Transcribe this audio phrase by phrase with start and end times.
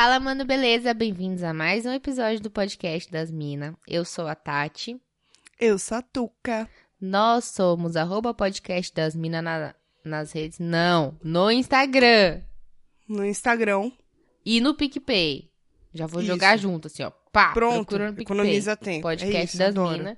[0.00, 0.94] Fala, mano, beleza?
[0.94, 3.74] Bem-vindos a mais um episódio do podcast das Minas.
[3.84, 4.96] Eu sou a Tati.
[5.58, 6.70] Eu sou a Tuca.
[7.00, 9.74] Nós somos arroba podcast das Minas na-
[10.04, 10.60] nas redes.
[10.60, 12.42] Não, no Instagram
[13.08, 13.90] No Instagram.
[14.46, 15.50] e no PicPay.
[15.92, 16.30] Já vou Isso.
[16.30, 17.10] jogar junto, assim, ó.
[17.32, 17.96] Pá, Pronto.
[18.20, 19.02] Economiza tempo.
[19.02, 19.74] Podcast é isso, das.
[19.74, 20.16] Minas.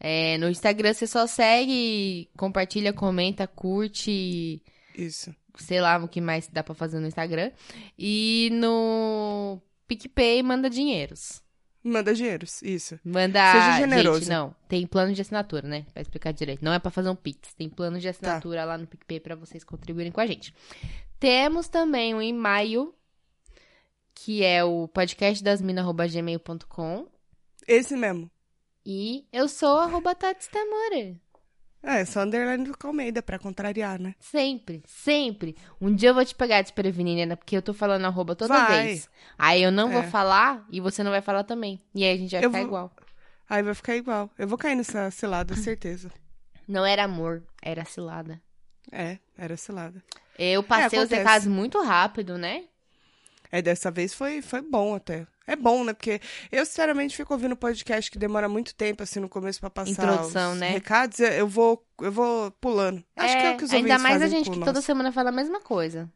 [0.00, 4.60] É, no Instagram você só segue, compartilha, comenta, curte,
[4.96, 5.34] Isso.
[5.58, 7.50] sei lá o que mais dá pra fazer no Instagram.
[7.98, 11.42] E no PicPay manda dinheiros.
[11.84, 12.62] Manda dinheiros.
[12.62, 12.98] Isso.
[13.04, 13.52] Manda.
[13.52, 14.20] Seja generoso.
[14.20, 14.54] Gente, não.
[14.68, 15.86] Tem plano de assinatura, né?
[15.92, 16.64] Pra explicar direito.
[16.64, 17.54] Não é pra fazer um Pix.
[17.54, 18.00] Tem plano Tá.
[18.00, 20.52] de assinatura lá no PicPay pra vocês contribuírem com a gente.
[21.20, 22.92] Temos também um e-mail,
[24.14, 27.06] que é o podcastdasmina.gmail.com.
[27.66, 28.30] Esse mesmo.
[28.84, 31.16] E eu sou arroba Tati Tamura.
[31.88, 34.14] É, só underline do Calmeida pra contrariar, né?
[34.18, 35.54] Sempre, sempre.
[35.80, 38.86] Um dia eu vou te pegar desprevenido, porque eu tô falando arroba toda Vai.
[38.86, 39.08] vez.
[39.38, 40.10] Aí eu não vou É.
[40.10, 41.80] falar e você não vai falar também.
[41.94, 42.92] E aí a gente vai Eu ficar vou- igual.
[43.48, 44.28] Aí vai ficar igual.
[44.36, 46.10] Eu vou cair nessa cilada, certeza.
[46.66, 48.42] Não era amor, era cilada.
[48.90, 50.02] É, era cilada.
[50.36, 51.14] Eu passei os acontece.
[51.22, 52.64] recados muito rápido, né?
[53.50, 55.26] É, dessa vez foi, foi bom até.
[55.46, 55.92] É bom, né?
[55.92, 59.90] Porque eu, sinceramente, fico ouvindo podcast que demora muito tempo, assim, no começo pra passar
[59.90, 60.70] Introdução, os né?
[60.70, 61.20] recados.
[61.20, 63.02] Eu vou, eu vou pulando.
[63.16, 65.28] Acho que é o que os ainda ouvintes mais a gente que toda semana fala
[65.28, 66.10] a mesma coisa.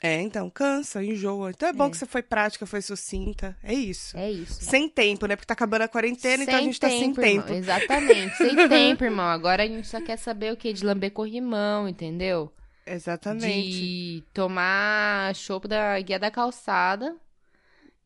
[0.00, 1.50] É, então, cansa, enjoa.
[1.50, 1.90] Então é bom É.
[1.90, 3.56] que você foi prática, foi sucinta.
[3.62, 4.16] É isso.
[4.16, 4.62] É isso.
[4.62, 5.34] Sem tempo, né?
[5.34, 7.14] Porque tá acabando a quarentena, então a Sem gente tá sem irmão.
[7.14, 7.52] tempo.
[7.52, 9.24] Exatamente, sem tempo, irmão.
[9.26, 10.72] Agora a gente só quer saber o quê?
[10.74, 12.52] De lamber corrimão, entendeu?
[12.86, 13.70] Exatamente.
[13.70, 17.16] De tomar chopp da guia da calçada.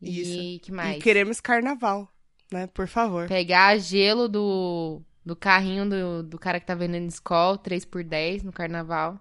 [0.00, 0.40] Isso.
[0.40, 0.96] E que mais?
[0.96, 2.12] E queremos carnaval,
[2.52, 2.66] né?
[2.68, 3.26] Por favor.
[3.26, 9.18] Pegar gelo do, do carrinho do, do cara que tá vendendo escola, 3x10 no carnaval.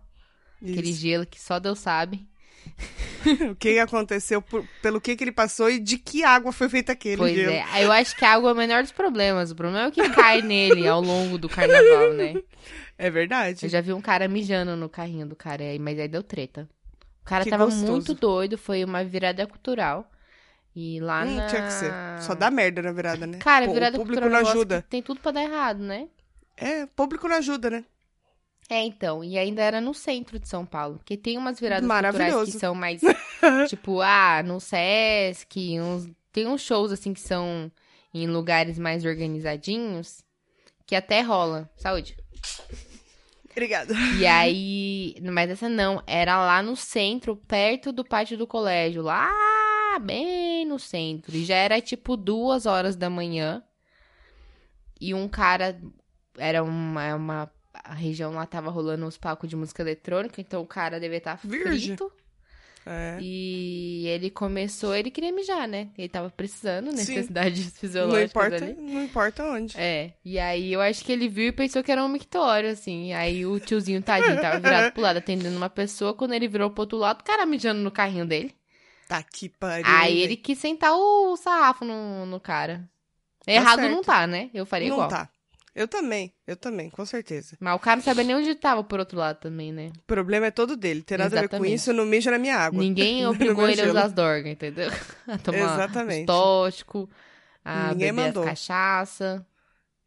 [0.62, 1.02] Aquele Isso.
[1.02, 2.28] gelo que só Deus sabe.
[3.52, 6.92] o que aconteceu, por- pelo que, que ele passou e de que água foi feito
[6.92, 7.52] aquele Pois gelo.
[7.52, 7.66] é.
[7.84, 9.52] Eu acho que a água é o menor dos problemas.
[9.52, 12.36] O problema é o que cai nele ao longo do carnaval, né?
[13.00, 13.64] É verdade.
[13.66, 16.68] Eu já vi um cara mijando no carrinho do cara, mas aí deu treta.
[17.22, 17.92] O cara Que tava gostoso.
[17.92, 20.10] muito doido, foi uma virada cultural.
[20.76, 21.46] E lá Hum, na...
[21.46, 21.94] tinha que ser.
[22.22, 23.38] Só dá merda na virada, né?
[23.38, 24.86] Cara, Pô, virada o público cultural não ajuda.
[24.90, 26.08] tem tudo pra dar errado, né?
[26.56, 27.84] É, público não ajuda, né?
[28.70, 30.98] É, então, e ainda era no centro de São Paulo.
[30.98, 33.02] Porque tem umas viradas culturais que são mais,
[33.70, 36.10] tipo, ah, no Sesc, uns...
[36.34, 37.72] tem uns shows, assim, que são
[38.14, 40.24] em lugares mais organizadinhos,
[40.86, 41.70] que até rola.
[41.78, 42.18] Saúde.
[43.52, 43.94] Obrigada.
[44.20, 49.32] E aí, mas essa não, era lá no centro, perto do pátio do colégio, lá
[50.00, 51.36] bem no centro.
[51.36, 53.64] E já era tipo duas horas da manhã.
[55.00, 55.80] E um cara,
[56.38, 57.52] era uma, uma
[57.84, 61.40] a região lá tava rolando uns palcos de música eletrônica, então o cara devia estar
[61.44, 61.96] Virgem.
[61.98, 62.12] frito.
[62.90, 63.18] É.
[63.22, 65.90] E ele começou, ele queria mijar, né?
[65.98, 66.96] Ele tava precisando, Sim.
[66.96, 68.74] necessidades Não fisiológicas importa, ali.
[68.80, 69.78] não importa onde.
[69.78, 73.12] É, e aí eu acho que ele viu e pensou que era um mictório, assim.
[73.12, 76.14] Aí o tiozinho, tadinho, tava virado pro lado atendendo uma pessoa.
[76.14, 78.56] Quando ele virou pro outro lado, o cara mijando no carrinho dele.
[79.06, 79.86] Tá que pariu.
[79.86, 82.90] aí ele quis sentar o sarrafo no, no cara.
[83.46, 84.06] Errado não certo.
[84.06, 84.50] tá, né?
[84.54, 85.10] Eu faria Não igual.
[85.10, 85.30] tá.
[85.78, 87.56] Eu também, eu também, com certeza.
[87.60, 89.92] Mas o cara não sabia nem onde tava por outro lado também, né?
[89.96, 91.04] O problema é todo dele.
[91.04, 92.80] Tem nada a ver com isso, não mija na minha água.
[92.82, 94.90] Ninguém obrigou ele a usar as dorgas, entendeu?
[95.28, 96.22] A tomar Exatamente.
[96.22, 97.08] os tóxicos,
[97.64, 98.44] a Ninguém beber mandou.
[98.44, 99.46] cachaça.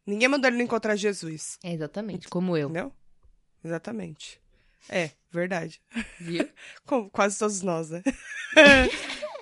[0.05, 1.57] Ninguém mandou ele não encontrar Jesus.
[1.63, 2.91] É, exatamente, como eu, Entendeu?
[3.63, 4.41] Exatamente.
[4.89, 5.81] É, verdade.
[6.19, 6.49] viu?
[6.85, 8.01] Como quase todos nós, né?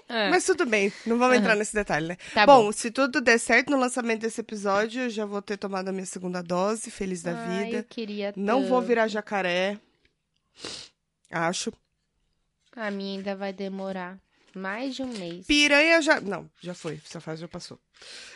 [0.09, 1.41] É, Mas tudo bem, não vamos Aham.
[1.43, 2.17] entrar nesse detalhe, né?
[2.33, 2.71] tá bom, bom.
[2.71, 6.05] se tudo der certo no lançamento desse episódio, eu já vou ter tomado a minha
[6.05, 7.77] segunda dose, feliz da Ai, vida.
[7.77, 8.87] eu queria Não vou tanto.
[8.87, 9.77] virar jacaré.
[11.29, 11.71] Acho.
[12.75, 14.17] A minha ainda vai demorar
[14.55, 15.45] mais de um mês.
[15.45, 16.19] Piranha já.
[16.19, 16.99] Não, já foi.
[17.05, 17.79] Essa fase já passou.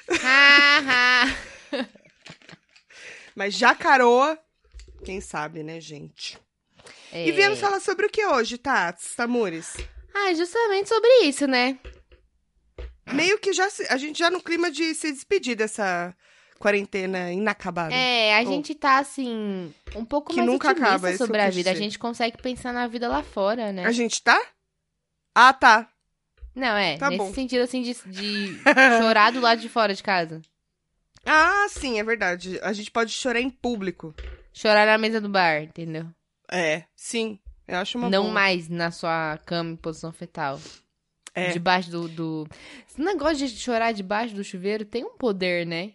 [3.35, 4.37] Mas jacaroa,
[5.03, 6.37] quem sabe, né, gente?
[7.11, 7.27] É.
[7.27, 9.75] E viemos falar sobre o que hoje, Tats, Tamures?
[10.13, 11.77] Ah, justamente sobre isso, né?
[13.13, 16.15] Meio que já se- a gente já no clima de se despedir dessa
[16.57, 17.93] quarentena inacabada.
[17.93, 21.49] É, a Ou- gente tá assim, um pouco Que mais nunca acaba, é sobre a
[21.49, 21.71] vida.
[21.71, 23.83] A gente consegue pensar na vida lá fora, né?
[23.85, 24.39] A gente tá?
[25.35, 25.89] Ah, tá.
[26.55, 27.33] Não, é, Tá nesse bom.
[27.33, 28.59] sentido assim de, de
[29.01, 30.41] chorar do lado de fora de casa.
[31.25, 32.59] Ah, sim, é verdade.
[32.61, 34.13] A gente pode chorar em público.
[34.53, 36.05] Chorar na mesa do bar, entendeu?
[36.51, 37.39] É, sim.
[37.67, 38.33] Eu acho uma Não boa.
[38.33, 40.59] mais na sua cama em posição fetal.
[41.35, 41.51] É.
[41.51, 42.47] Debaixo do, do.
[42.87, 45.93] Esse negócio de chorar debaixo do chuveiro tem um poder, né?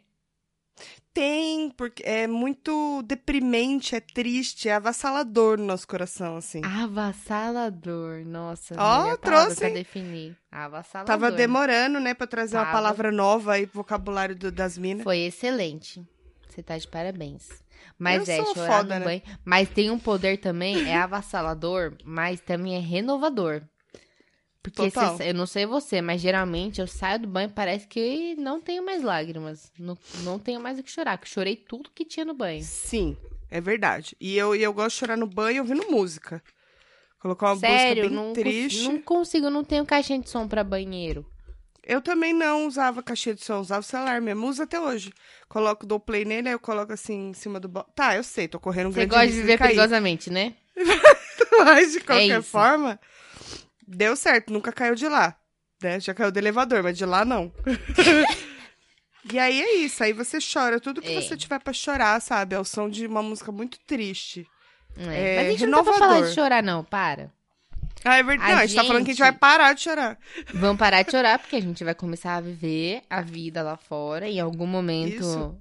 [1.14, 6.60] Tem, porque é muito deprimente, é triste, é avassalador no nosso coração, assim.
[6.64, 8.74] Avassalador, nossa.
[8.74, 10.36] Ó, palavra trouxe, pra definir.
[10.50, 11.06] Avassalador.
[11.06, 12.76] Tava demorando, né, pra trazer uma Tava.
[12.76, 15.02] palavra nova aí pro vocabulário do- das minas.
[15.02, 16.06] Foi excelente.
[16.48, 17.48] Você tá de parabéns.
[17.98, 19.04] Mas Eu é, chorar foda, no né?
[19.04, 19.22] banho.
[19.44, 23.62] Mas tem um poder também, é avassalador, mas também é renovador.
[24.62, 28.34] Porque cê- eu não sei você, mas geralmente eu saio do banho e parece que
[28.36, 29.72] não tenho mais lágrimas.
[29.78, 32.62] Não, não tenho mais o que chorar, que chorei tudo que tinha no banho.
[32.62, 33.16] Sim,
[33.50, 34.14] é verdade.
[34.20, 36.42] E eu, eu gosto de chorar no banho ouvindo música.
[37.20, 38.82] Colocar uma Sério, música bem não, cons- triste.
[38.82, 41.24] não consigo, não tenho caixinha de som pra banheiro.
[41.88, 44.46] Eu também não usava caixinha de som, usava o celular mesmo.
[44.46, 45.10] Uso até hoje.
[45.48, 47.66] Coloco, dou play nele, aí eu coloco assim em cima do...
[47.66, 49.68] bo- Tá, eu sei, tô correndo um Você grande gosta de viver cair.
[49.70, 50.54] perigosamente, né?
[51.64, 53.00] Mas, de qualquer É forma,
[53.86, 55.34] deu certo, nunca caiu de lá.
[55.82, 55.98] Né?
[55.98, 57.52] Já caiu do elevador, mas de lá não.
[59.32, 60.80] e aí é isso, aí você chora.
[60.80, 61.20] Tudo que É.
[61.20, 62.54] você tiver pra chorar, sabe?
[62.54, 64.46] É o som de uma música muito triste.
[64.96, 66.28] É, Mas a gente não tá pra falar renovador.
[66.28, 67.32] de chorar, não, para.
[68.04, 68.50] Ah, é verdade.
[68.52, 70.18] A Não, a gente tá falando que a gente gente- vai parar de chorar.
[70.54, 74.28] Vamos parar de chorar, porque a gente vai começar a viver a vida lá fora.
[74.28, 75.20] Em algum momento.
[75.20, 75.58] Isso.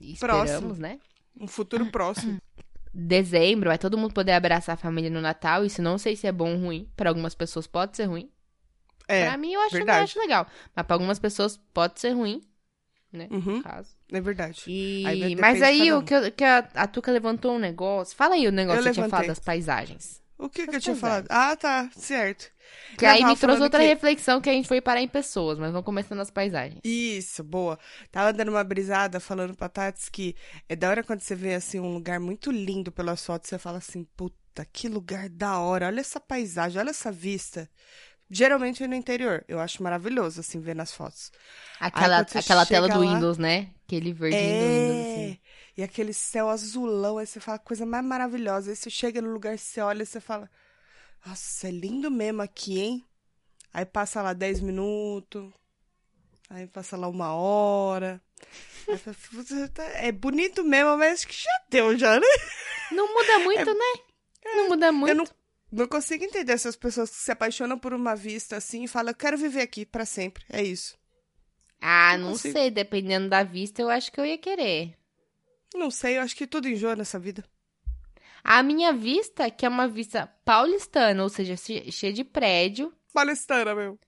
[0.00, 0.74] Esperamos, Próximo.
[0.74, 0.98] né?
[1.40, 2.38] Um futuro próximo.
[2.92, 5.64] Dezembro, vai todo mundo poder abraçar a família no Natal.
[5.64, 6.88] Isso não sei se é bom ou ruim.
[6.96, 8.30] Pra algumas pessoas pode ser ruim.
[9.08, 10.46] É, pra mim, eu acho, eu acho legal.
[10.74, 12.40] Mas pra algumas pessoas pode ser ruim,
[13.12, 13.28] né?
[13.30, 13.60] Uhum.
[13.62, 13.90] Caso.
[14.12, 14.62] é verdade.
[14.66, 15.04] E...
[15.06, 18.16] Aí Mas aí o que, que a, a Tuca levantou um negócio.
[18.16, 19.26] Fala aí o negócio Eu que você tinha levantei.
[19.26, 20.22] falado das paisagens.
[20.36, 21.00] O que, que eu tinha paisagens.
[21.00, 21.26] falado?
[21.30, 22.50] Ah, tá, certo.
[22.98, 25.70] Que aí me trouxe outra que- reflexão que a gente foi parar em pessoas, mas
[25.70, 26.80] vamos começando nas paisagens.
[26.82, 27.78] Isso, boa.
[28.10, 30.34] Tava dando uma brisada falando pra Tats que
[30.68, 33.78] é da hora quando você vê assim um lugar muito lindo pelas fotos, você fala
[33.78, 37.68] assim, puta, que lugar da hora, olha essa paisagem, olha essa vista.
[38.30, 41.30] Geralmente é no interior, eu acho maravilhoso assim ver nas fotos.
[41.78, 43.68] Aquela, aquela tela chega do lá- Windows, né?
[43.86, 45.38] Aquele verdinho do Windows, assim.
[45.76, 45.80] É.
[45.80, 48.70] E aquele céu azulão, aí você fala, coisa mais maravilhosa.
[48.70, 50.50] Aí você chega no lugar, você olha e você fala,
[51.26, 53.04] nossa, é lindo mesmo aqui, hein?
[53.72, 55.52] Aí passa lá 10 minutos,
[56.48, 58.20] aí passa lá uma hora.
[58.84, 62.26] Fala, "Puta, tá- é bonito mesmo, mas acho que já deu já, né?
[62.92, 64.02] Não muda muito, né?
[64.44, 65.10] Não muda muito.
[65.10, 65.24] Eu não,
[65.72, 69.16] não consigo entender essas pessoas que se apaixonam por uma vista assim e falam, eu
[69.16, 70.44] quero viver aqui pra sempre.
[70.48, 70.96] É isso.
[71.80, 72.70] Ah, não não sei.
[72.70, 74.96] Dependendo da vista, eu acho que eu ia querer.
[75.74, 77.44] Não sei, eu acho que tudo enjoa nessa vida.
[78.42, 83.74] A minha vista, que é uma vista paulistana, ou seja, che- cheia de prédio Palestana,
[83.74, 83.98] meu.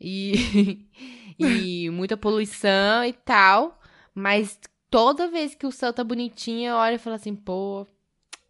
[0.00, 0.86] e,
[1.38, 3.80] e muita poluição e tal.
[4.14, 4.58] Mas
[4.90, 7.86] toda vez que o céu tá bonitinho, eu olho e falo assim, pô,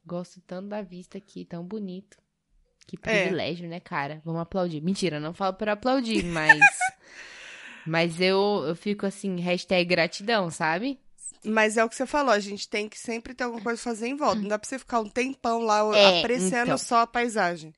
[0.05, 2.17] gosto tanto da vista aqui, tão bonito.
[2.87, 3.01] Que É.
[3.01, 4.21] privilégio, né, cara?
[4.25, 4.81] Vamos aplaudir.
[4.81, 6.59] Mentira, não falo pra aplaudir, mas.
[7.87, 10.99] mas eu, eu fico assim, hashtag gratidão, sabe?
[11.45, 13.91] Mas é o que você falou, a gente tem que sempre ter alguma coisa pra
[13.93, 14.41] fazer em volta.
[14.41, 16.79] Não dá pra você ficar um tempão lá É, apreciando então.
[16.79, 17.75] só a paisagem.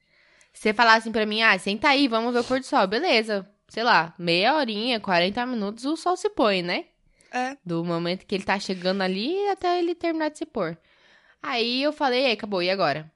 [0.53, 2.87] Se você falar assim pra mim, ah, senta aí, vamos ver o pôr do sol.
[2.87, 3.49] Beleza.
[3.69, 6.85] Sei lá, meia horinha, 40 minutos, o sol se põe, né?
[7.33, 10.79] É, Do momento que ele tá chegando ali até ele terminar de se pôr.
[11.43, 13.11] Aí eu falei, aí, acabou, e agora?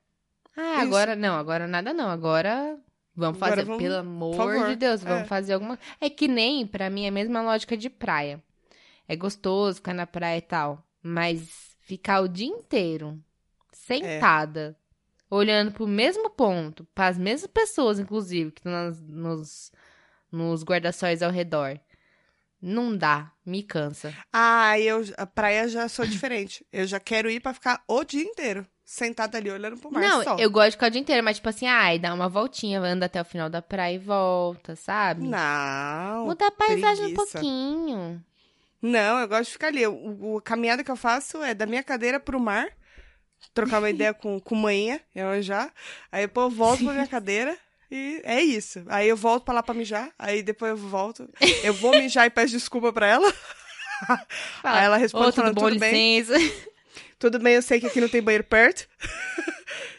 [0.57, 0.81] Ah, Isso.
[0.83, 2.11] agora não, agora nada não.
[2.11, 2.77] Agora
[3.15, 5.27] vamos Agora fazer, vamos- pelo amor de Deus, vamos é.
[5.27, 5.79] fazer alguma.
[6.01, 8.43] É que nem, pra mim, é a mesma lógica de praia.
[9.09, 10.87] É gostoso ficar na praia e tal.
[11.03, 13.19] Mas ficar o dia inteiro
[13.73, 14.77] sentada,
[15.31, 19.73] olhando pro mesmo ponto, para as mesmas pessoas, inclusive, que estão nos,
[20.31, 21.81] nos guarda-sóis ao redor.
[22.61, 24.13] Não dá, me cansa.
[24.33, 26.67] Ah, eu, a praia já sou diferente.
[26.73, 30.39] Eu já quero ir pra ficar o dia inteiro, sentada ali olhando pro mar Não,
[30.39, 33.07] eu gosto de ficar o dia inteiro, mas tipo assim, ai, dá uma voltinha, anda
[33.07, 35.27] até o final da praia e volta, sabe?
[35.27, 36.27] Não.
[36.27, 37.39] Muda a paisagem um preguiça.
[37.39, 38.25] pouquinho.
[38.81, 39.87] Não, eu gosto de ficar ali.
[39.87, 42.69] O, a caminhada que eu faço é da minha cadeira pro mar,
[43.53, 45.71] trocar uma ideia com, com manhã, eu já.
[46.13, 47.57] Aí depois eu volto pra minha cadeira
[47.91, 48.85] e é isso.
[48.89, 51.29] Aí eu volto pra lá pra mijar, aí depois eu volto.
[51.63, 53.33] Eu vou mijar e peço desculpa pra ela.
[54.63, 56.21] Fala, Aí ela responde Ô, tudo falando, bom, tudo bem?
[56.21, 56.39] licença.
[57.19, 58.87] Tudo bem, eu sei que aqui não tem banheiro perto.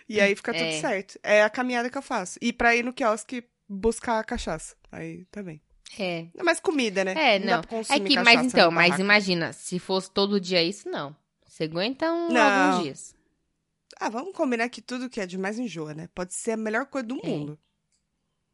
[0.07, 0.79] e aí fica tudo É.
[0.79, 1.19] certo.
[1.21, 2.39] É a caminhada que eu faço.
[2.41, 4.73] E pra ir no quiosque buscar a cachaça.
[4.89, 5.61] Aí também.
[5.97, 6.27] É.
[6.35, 7.13] É mais comida, né?
[7.35, 7.61] É, não.
[7.61, 11.15] pra É que, mas então, mas imagina, se fosse todo dia isso, não.
[11.45, 12.41] Você aguenta um, Não.
[12.41, 13.15] alguns dias.
[13.99, 16.07] Ah, vamos combinar que tudo que é demais enjoa, né?
[16.13, 17.27] Pode ser a melhor coisa do É.
[17.27, 17.59] mundo.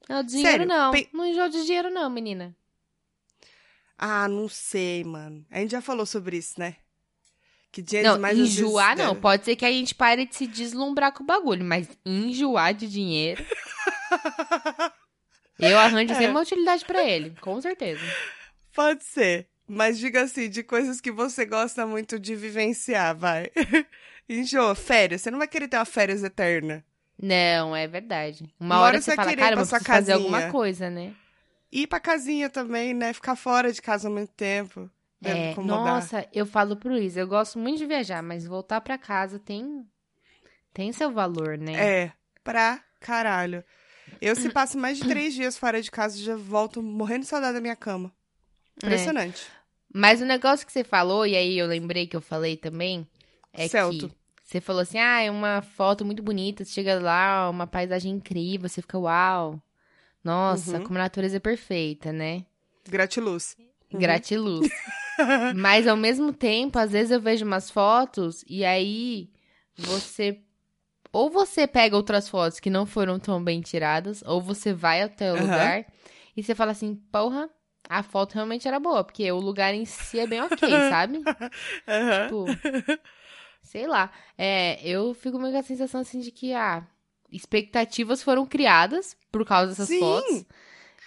[0.07, 0.91] Não, dinheiro Sério, não.
[0.91, 2.55] pe- Não enjoo de dinheiro não, menina.
[3.97, 5.45] Ah, não sei, mano.
[5.51, 6.75] A gente já falou sobre isso, né?
[7.71, 9.15] Que dinheiro Não, demais vezes enjoar não.
[9.15, 12.87] Pode ser que a gente pare de se deslumbrar com o bagulho, mas enjoar de
[12.87, 13.45] dinheiro.
[15.59, 16.15] eu arranjo É.
[16.15, 18.01] sempre uma utilidade pra ele, com certeza.
[18.73, 19.47] Pode ser.
[19.67, 23.49] Mas diga assim, de coisas que você gosta muito de vivenciar, vai.
[24.29, 25.21] Enjoa, férias.
[25.21, 26.83] Você não vai querer ter uma férias eterna.
[27.21, 28.43] Não, é verdade.
[28.59, 30.51] Uma, Uma hora, hora você você vai fala, querer cara, ir eu sua fazer alguma
[30.51, 31.13] coisa, né?
[31.71, 33.13] Ir pra casinha também, né?
[33.13, 34.89] Ficar fora de casa há muito tempo.
[35.19, 38.97] Deve É, nossa, eu falo pro Luiz, eu gosto muito de viajar, mas voltar pra
[38.97, 39.85] casa tem
[40.73, 41.73] tem seu valor, né?
[41.73, 42.11] É,
[42.43, 43.63] pra caralho.
[44.21, 47.53] Eu, se passo mais de três dias fora de casa, já volto morrendo de saudade
[47.53, 48.11] da minha cama.
[48.81, 48.85] É.
[48.87, 49.45] Impressionante.
[49.93, 53.07] Mas o negócio que você falou, e aí eu lembrei que eu falei também,
[53.53, 54.09] é Celto.
[54.09, 58.11] que você falou assim, ah, é uma foto muito bonita, você chega lá, uma paisagem
[58.11, 59.61] incrível, você fica, uau,
[60.23, 60.83] nossa, Uhum.
[60.83, 62.45] como a natureza é perfeita, né?
[62.89, 63.55] Gratiluz.
[63.93, 63.99] Uhum.
[63.99, 64.67] Gratiluz.
[65.55, 69.29] Mas ao mesmo tempo, às vezes eu vejo umas fotos e aí
[69.77, 70.39] você.
[71.15, 75.31] Ou você pega outras fotos que não foram tão bem tiradas, ou você vai até
[75.31, 75.45] o Aham.
[75.47, 75.85] lugar
[76.35, 77.49] e você fala assim, porra,
[77.87, 81.23] a foto realmente era boa, porque o lugar em si é bem ok, sabe?
[81.87, 82.27] Aham.
[82.27, 82.57] Tipo,
[83.63, 84.11] sei lá.
[84.37, 86.85] É, eu fico meio com a sensação assim de que, ah,
[87.31, 89.99] expectativas foram criadas por causa dessas Sim.
[89.99, 90.45] fotos.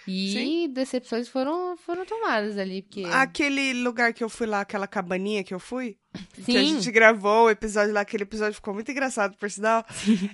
[0.07, 0.69] E Sim.
[0.73, 3.03] decepções foram, foram tomadas ali, porque...
[3.05, 5.97] Aquele lugar que eu fui lá, aquela cabaninha que eu fui,
[6.45, 6.75] que a Sim.
[6.75, 9.85] gente gravou o episódio lá, aquele episódio ficou muito engraçado, por sinal.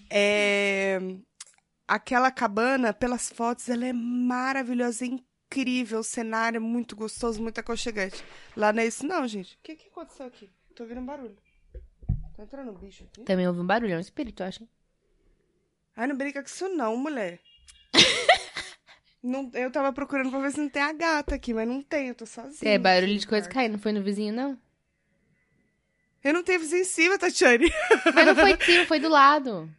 [0.10, 1.00] É...
[1.88, 7.60] Aquela cabana, pelas fotos, ela é maravilhosa, é incrível, o cenário é muito gostoso, muito
[7.60, 8.24] aconchegante.
[8.56, 9.56] Lá não é isso não, gente.
[9.56, 10.50] O que, que aconteceu aqui?
[10.76, 11.38] Tô ouvindo um barulho.
[12.36, 13.24] Tá entrando um bicho aqui?
[13.24, 14.68] Também houve um barulho, é um espírito, eu acho.
[15.96, 17.40] Ai, não brinca com isso não, mulher.
[19.26, 22.10] não, eu tava procurando pra ver se não tem a gata aqui, mas não tem,
[22.10, 22.72] eu tô sozinha.
[22.72, 24.58] É, barulho de coisa caindo, não foi no vizinho, não?
[26.24, 27.72] Eu não tenho vizinho em cima, Tatiane.
[28.14, 29.70] Mas não foi de cima, foi do lado.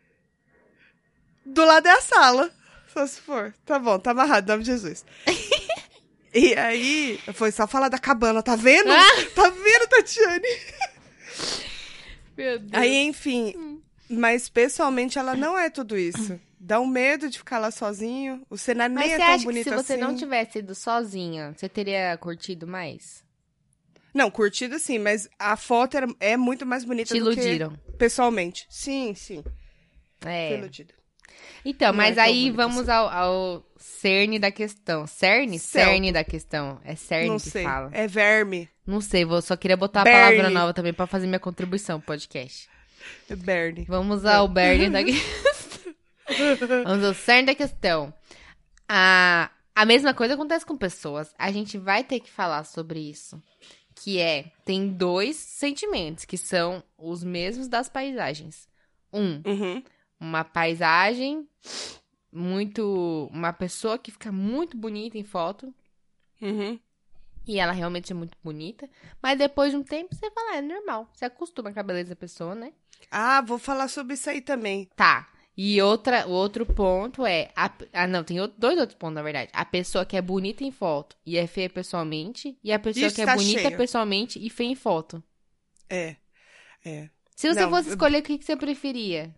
[1.45, 2.53] Do lado é a sala.
[2.93, 3.55] Só se for.
[3.65, 5.05] Tá bom, tá amarrado, em nome de Jesus.
[6.35, 8.91] e aí, foi só falar da cabana, tá vendo?
[8.91, 9.27] Ah!
[9.35, 10.49] Tá vendo, Tatiane?
[12.37, 12.73] Meu Deus.
[12.73, 13.81] Aí, enfim.
[14.11, 16.41] Mas pessoalmente ela não é tudo isso.
[16.67, 18.43] Dá um medo de ficar lá sozinho.
[18.51, 20.03] O cenário Mas nem é tão acha que bonito se você assim.
[20.03, 23.25] não tivesse ido sozinha, você teria curtido mais?
[24.13, 27.71] Não, curtido sim, mas a foto era- é muito mais bonita Te do iludiram.
[27.71, 28.67] que pessoalmente.
[28.69, 29.45] Sim, sim.
[30.21, 30.59] Fui É.
[30.59, 30.93] iludida.
[31.65, 35.07] Então, Não mas é aí bonito vamos ao, ao cerne da questão.
[35.07, 35.61] Cerne?
[35.61, 35.89] Celto.
[35.91, 36.81] Cerne da questão.
[36.83, 37.63] É cerne não que sei.
[37.63, 37.91] fala.
[37.93, 38.69] É verme.
[38.85, 40.21] Não sei, vou só queria botar a Bernie.
[40.39, 42.69] palavra nova também pra fazer minha contribuição pro podcast.
[43.31, 43.85] É Bernie.
[43.85, 44.99] Vamos ao Bernie da
[46.85, 48.13] Vamos ao cerne da questão.
[48.89, 51.35] A, a mesma coisa acontece com pessoas.
[51.39, 53.43] A gente vai ter que falar sobre isso.
[53.95, 58.69] Que é, tem dois sentimentos que são os mesmos das paisagens.
[59.13, 59.83] Um, Uhum.
[60.21, 61.49] uma paisagem
[62.33, 63.29] muito.
[63.33, 65.75] Uma pessoa que fica muito bonita em foto.
[66.43, 66.79] Uhum.
[67.47, 68.89] E ela realmente é muito bonita.
[69.23, 71.09] Mas depois de um tempo você fala, "Ah, é normal.
[71.15, 72.73] Você acostuma com a beleza da pessoa, né?
[73.11, 74.91] Ah, vou falar sobre isso aí também.
[74.97, 75.29] Tá.
[75.59, 77.51] E outra, o outro ponto é.
[77.57, 79.51] a- ah, não, tem outro- dois outros pontos, na verdade.
[79.55, 82.59] A pessoa que é bonita em foto e é feia pessoalmente.
[82.63, 83.77] E a pessoa Isso que é tá bonita cheio.
[83.77, 85.23] pessoalmente e feia em foto.
[85.89, 86.17] É.
[86.85, 87.09] É.
[87.35, 89.35] Se você Não, fosse eu- escolher, o que, que você preferia?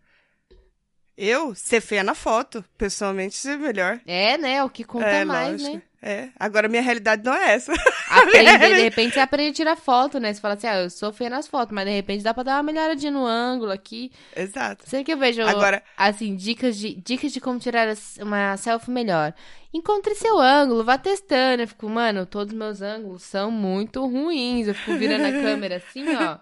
[1.16, 2.64] Eu, ser feia na foto.
[2.76, 4.00] Pessoalmente, ser melhor.
[4.06, 4.62] É, né?
[4.64, 5.76] O que conta é, mais, lógico.
[5.76, 5.82] né?
[6.00, 6.28] É.
[6.38, 7.72] Agora, minha realidade não é essa.
[8.08, 10.32] Aprender, de repente você aprende a tirar foto, né?
[10.32, 12.56] Você fala assim, ah, eu sou feia nas fotos, mas de repente dá pra dar
[12.56, 14.12] uma melhoradinha no ângulo aqui.
[14.36, 14.88] Exato.
[14.88, 17.88] Sempre que eu vejo, Agora, assim, dicas de, dicas de como tirar
[18.20, 19.34] uma selfie melhor.
[19.74, 21.62] Encontre seu ângulo, vá testando.
[21.62, 24.68] Eu fico, mano, todos os meus ângulos são muito ruins.
[24.68, 26.38] Eu fico virando a câmera assim, ó.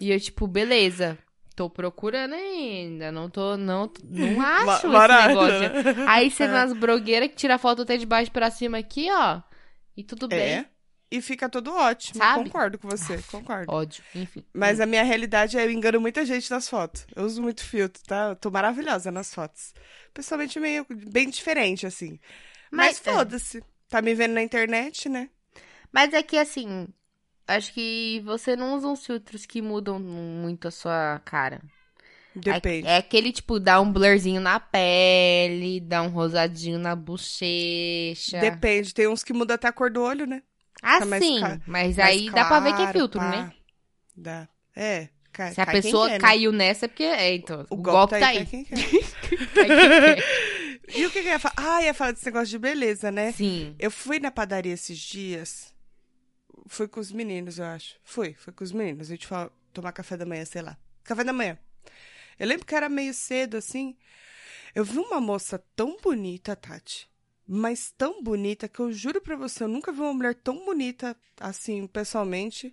[0.00, 1.18] E eu, tipo, beleza.
[1.54, 3.12] Tô procurando ainda.
[3.12, 5.60] Não tô, não, não acho esse barato, negócio.
[5.60, 6.04] né?
[6.08, 9.40] Aí você vê umas blogueiras que tira foto até de baixo pra cima aqui, ó.
[9.96, 10.38] E tudo bem.
[10.40, 10.66] é.
[11.10, 12.18] E fica tudo ótimo.
[12.18, 12.42] Sabe?
[12.44, 13.70] Concordo com você, concordo.
[13.72, 14.44] Ódio, enfim.
[14.52, 17.06] Mas a minha realidade é eu engano muita gente nas fotos.
[17.14, 18.30] Eu uso muito filtro, tá?
[18.30, 19.72] Eu tô maravilhosa nas fotos.
[20.12, 22.18] Pessoalmente, meio bem diferente, assim.
[22.68, 23.12] Mas, Mas, é.
[23.12, 23.62] foda-se.
[23.88, 25.30] Tá me vendo na internet, né?
[25.92, 26.88] Mas é que assim,
[27.46, 31.60] acho que você não usa uns filtros que mudam muito a sua cara.
[32.34, 32.86] Depende.
[32.88, 38.40] É, é aquele tipo, dá um blurzinho na pele, dá um rosadinho na bochecha.
[38.40, 38.92] Depende.
[38.92, 40.42] Tem uns que mudam até a cor do olho, né?
[40.82, 43.30] Ah, mais sim, ca- mas Mais aí dá pra ver que é claro, filtro, pá.
[43.30, 43.52] né?
[44.16, 44.48] Dá.
[44.74, 45.08] É.
[45.32, 46.18] Cai, Se a pessoa quer, né?
[46.18, 47.02] caiu nessa, é porque.
[47.04, 48.44] É, então, O, o, golpe, tá aí.
[48.44, 48.64] tá aí.
[49.54, 50.24] quer.
[50.96, 51.54] E o que, que eu ia falar?
[51.56, 53.32] Ah, ia falar desse negócio de beleza, né?
[53.32, 53.74] Sim.
[53.78, 55.73] Eu fui na padaria esses dias.
[56.66, 57.96] Fui com os meninos, eu acho.
[58.02, 59.08] Fui, fui com os meninos.
[59.08, 60.76] A gente foi tomar café da manhã, sei lá.
[61.02, 61.58] Café da manhã.
[62.38, 63.96] Eu lembro que era meio cedo, assim.
[64.74, 67.08] Eu vi uma moça tão bonita, Tati.
[67.46, 71.16] mas tão bonita que eu juro pra você, eu nunca vi uma mulher tão bonita
[71.38, 72.72] assim, pessoalmente.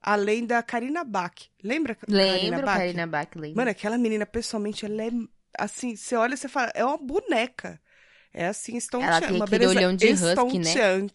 [0.00, 1.34] Além da Karina Bach.
[1.62, 2.78] Lembra Lembro, Bach?
[2.78, 3.56] Karina Bach, lembro.
[3.56, 5.10] Mano, aquela menina, pessoalmente, ela é
[5.58, 7.80] assim, você olha e você fala, é uma boneca.
[8.32, 9.16] É assim, estonteante.
[9.16, 11.08] Ela tem uma aquele beleza olhão de husky, né?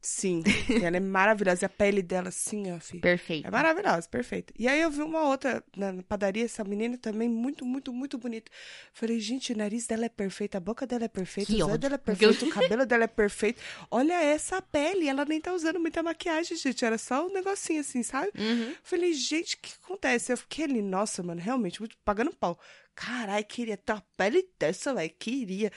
[0.00, 0.42] Sim,
[0.82, 1.64] ela é maravilhosa.
[1.64, 3.00] E a pele dela, assim, ó, filho.
[3.00, 3.46] Perfeito.
[3.46, 4.52] É maravilhosa, perfeita.
[4.58, 8.50] E aí eu vi uma outra na padaria, essa menina também muito, muito, muito bonita.
[8.92, 11.78] Falei, gente, o nariz dela é perfeito, a boca dela é perfeita, Que olhos ódio.
[11.78, 13.60] dela é perfeito, o cabelo dela é perfeito.
[13.90, 16.84] Olha essa pele, ela nem tá usando muita maquiagem, gente.
[16.84, 18.30] Era só um negocinho assim, sabe?
[18.38, 18.74] Uhum.
[18.82, 20.32] Falei, gente, o que acontece?
[20.32, 22.58] Eu fiquei ali, nossa, mano, realmente, muito pagando pau.
[22.94, 25.70] Caralho, queria ter uma pele dessa, velho, queria.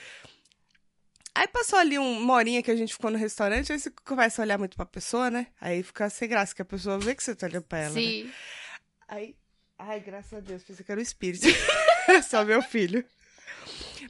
[1.34, 4.40] Aí passou ali um- uma horinha que a gente ficou no restaurante, aí você começa
[4.40, 5.46] a olhar muito pra pessoa, né?
[5.60, 8.00] Aí fica sem graça, que a pessoa vê que você tá olhando pra ela, né?
[8.00, 8.32] Sim.
[9.08, 9.34] Aí,
[9.78, 11.46] ai, graças a Deus, pensei que era o espírito.
[12.28, 13.04] Só meu filho.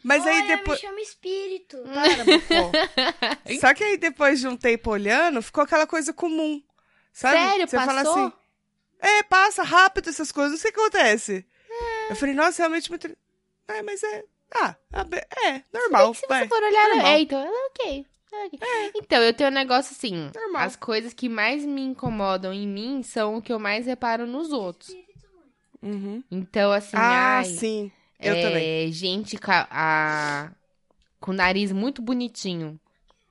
[0.03, 0.81] Mas aí Olha, depois.
[0.83, 1.77] me chama espírito.
[1.85, 3.55] Para.
[3.61, 6.61] Só que aí depois de um tempo olhando, ficou aquela coisa comum.
[7.13, 7.37] Sabe?
[7.39, 8.27] Sério, Você fala passou?
[8.27, 8.33] assim.
[8.99, 11.47] É, passa rápido essas coisas, não sei o que acontece.
[12.09, 13.07] Eu falei, nossa, realmente muito.
[13.69, 14.25] É, mas é.
[14.55, 14.77] Ah,
[15.47, 16.15] é, normal.
[16.15, 16.43] Se vai.
[16.43, 17.13] você for olhar, ela normal.
[17.13, 18.07] é, então, ela é ok.
[18.33, 18.91] ela é ok.
[18.97, 20.63] Então, eu tenho um negócio assim, Normal.
[20.63, 24.53] as coisas que mais me incomodam em mim são o que eu mais reparo nos
[24.53, 24.95] outros.
[25.83, 26.23] Uhum.
[26.31, 27.91] Então, assim, Ah, ai, sim.
[28.21, 28.93] Eu é, também.
[28.93, 30.53] gente com, a-
[31.19, 32.79] com nariz muito bonitinho.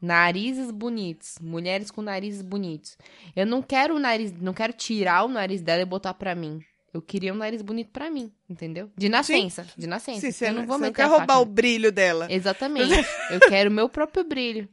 [0.02, 1.36] Narizes bonitos.
[1.40, 2.98] Mulheres com narizes bonitos.
[3.36, 6.60] Eu não quero o nariz, não quero tirar o nariz dela e botar pra mim.
[6.94, 8.92] Eu queria um nariz bonito pra mim, entendeu?
[8.98, 10.20] De nascença, de nascença.
[10.20, 12.28] Sim, você eu não, vou você não quer roubar o brilho dela.
[12.30, 12.92] Exatamente.
[13.32, 14.68] Eu quero o meu próprio brilho.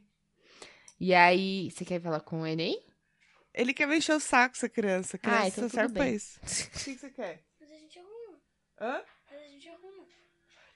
[0.99, 2.79] E aí, você quer falar com ele aí?
[3.53, 5.15] Ele quer me encher o saco, essa criança.
[5.15, 6.39] A criança Ah, então serve pra isso.
[6.43, 7.41] O que você quer?
[7.59, 8.37] Mas a gente arruma.
[8.81, 9.01] Hã?
[9.31, 10.05] Mas a gente arruma.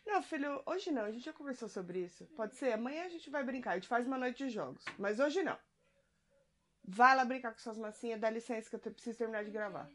[0.05, 1.03] Não, filho, hoje não.
[1.03, 2.25] A gente já conversou sobre isso.
[2.37, 2.71] Pode ser?
[2.71, 3.71] Amanhã a gente vai brincar.
[3.71, 4.83] A gente faz uma noite de jogos.
[4.97, 5.57] Mas hoje não.
[6.85, 8.19] Vai lá brincar com suas massinhas.
[8.19, 9.89] Dá licença que eu preciso terminar de gravar.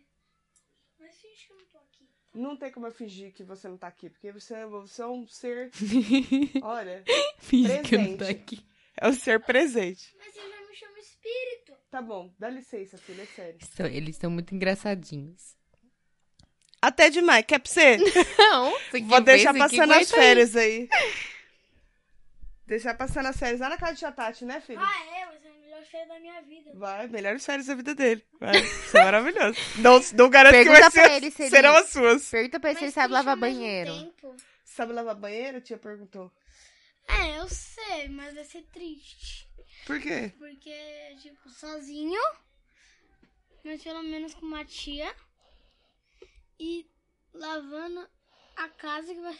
[0.99, 2.09] Mas finge que eu não tô aqui.
[2.35, 4.11] Não tem como eu fingir que você não tá aqui.
[4.11, 5.71] Porque você, você é um ser...
[6.63, 7.03] Olha,
[7.39, 8.43] Finge que eu não tô Presente.
[8.43, 8.67] aqui.
[9.01, 10.15] é um ser presente.
[10.19, 11.73] Mas você já me chama espírito.
[11.91, 12.33] Tá bom.
[12.39, 13.23] Dá licença, filho.
[13.23, 13.59] É sério.
[13.61, 15.57] Estão- Eles estão muito engraçadinhos.
[16.83, 17.45] Até demais.
[17.47, 17.97] Quer pra você?
[18.39, 20.23] Não, você Vou deixar passando as aguenta aí.
[20.23, 20.89] férias aí.
[22.67, 24.79] Deixar passando as férias lá na casa de Chatati, né, filho?
[24.81, 25.18] Ah, é?
[25.79, 26.71] Vai a férias da minha vida.
[26.75, 28.25] Vai, melhores férias da vida dele.
[28.41, 29.59] Vai, isso é maravilhoso.
[29.79, 32.31] Não, não garanto que Pergunta vai pra ser, ele se ele- serão as suas.
[32.31, 33.93] Pergunta pra ele se ele sabe lavar banheiro.
[33.93, 34.37] tempo.
[34.64, 35.61] Sabe lavar banheiro?
[35.61, 36.31] Tia perguntou.
[37.09, 39.49] É, eu sei, mas vai ser triste.
[39.87, 40.33] Por quê?
[40.38, 42.21] Porque, tipo, sozinho,
[43.64, 45.12] mas pelo menos com uma tia.
[46.61, 46.87] E
[47.33, 48.07] lavando
[48.57, 49.38] a casa que vai.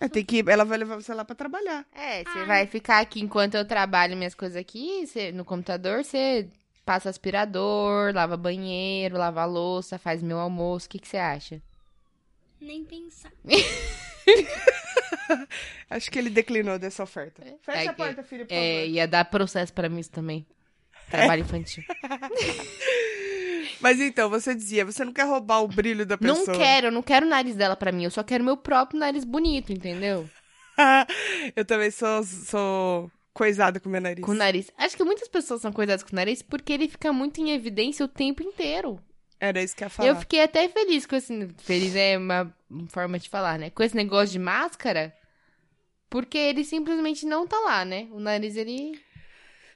[0.00, 1.84] É, tem que, ela vai levar você lá pra trabalhar.
[1.94, 2.44] É, você Ah.
[2.44, 6.48] vai ficar aqui enquanto eu trabalho minhas coisas aqui, você- no computador, você
[6.84, 10.86] passa aspirador, lava banheiro, lava louça, faz meu almoço.
[10.86, 11.60] O que, você acha?
[12.60, 13.32] Nem pensar.
[15.90, 17.42] Acho que ele declinou dessa oferta.
[17.62, 18.90] Fecha É a porta, filho, por É, favor.
[18.94, 20.46] ia dar processo pra mim isso também.
[21.10, 21.82] Trabalho infantil.
[23.80, 26.46] Mas então, você dizia, você não quer roubar o brilho da pessoa.
[26.46, 28.04] Não quero, eu não quero o nariz dela pra mim.
[28.04, 30.28] Eu só quero meu próprio nariz bonito, entendeu?
[31.54, 34.24] eu também sou, sou coisada com meu nariz.
[34.24, 34.70] Com o nariz.
[34.76, 38.04] Acho que muitas pessoas são cuidadas com o nariz porque ele fica muito em evidência
[38.04, 39.00] o tempo inteiro.
[39.40, 40.08] Era isso que eu ia falar.
[40.08, 41.48] Eu fiquei até feliz com esse.
[41.58, 42.52] Feliz é uma
[42.88, 43.70] forma de falar, né?
[43.70, 45.14] Com esse negócio de máscara.
[46.10, 48.08] Porque ele simplesmente não tá lá, né?
[48.10, 49.00] O nariz, ele.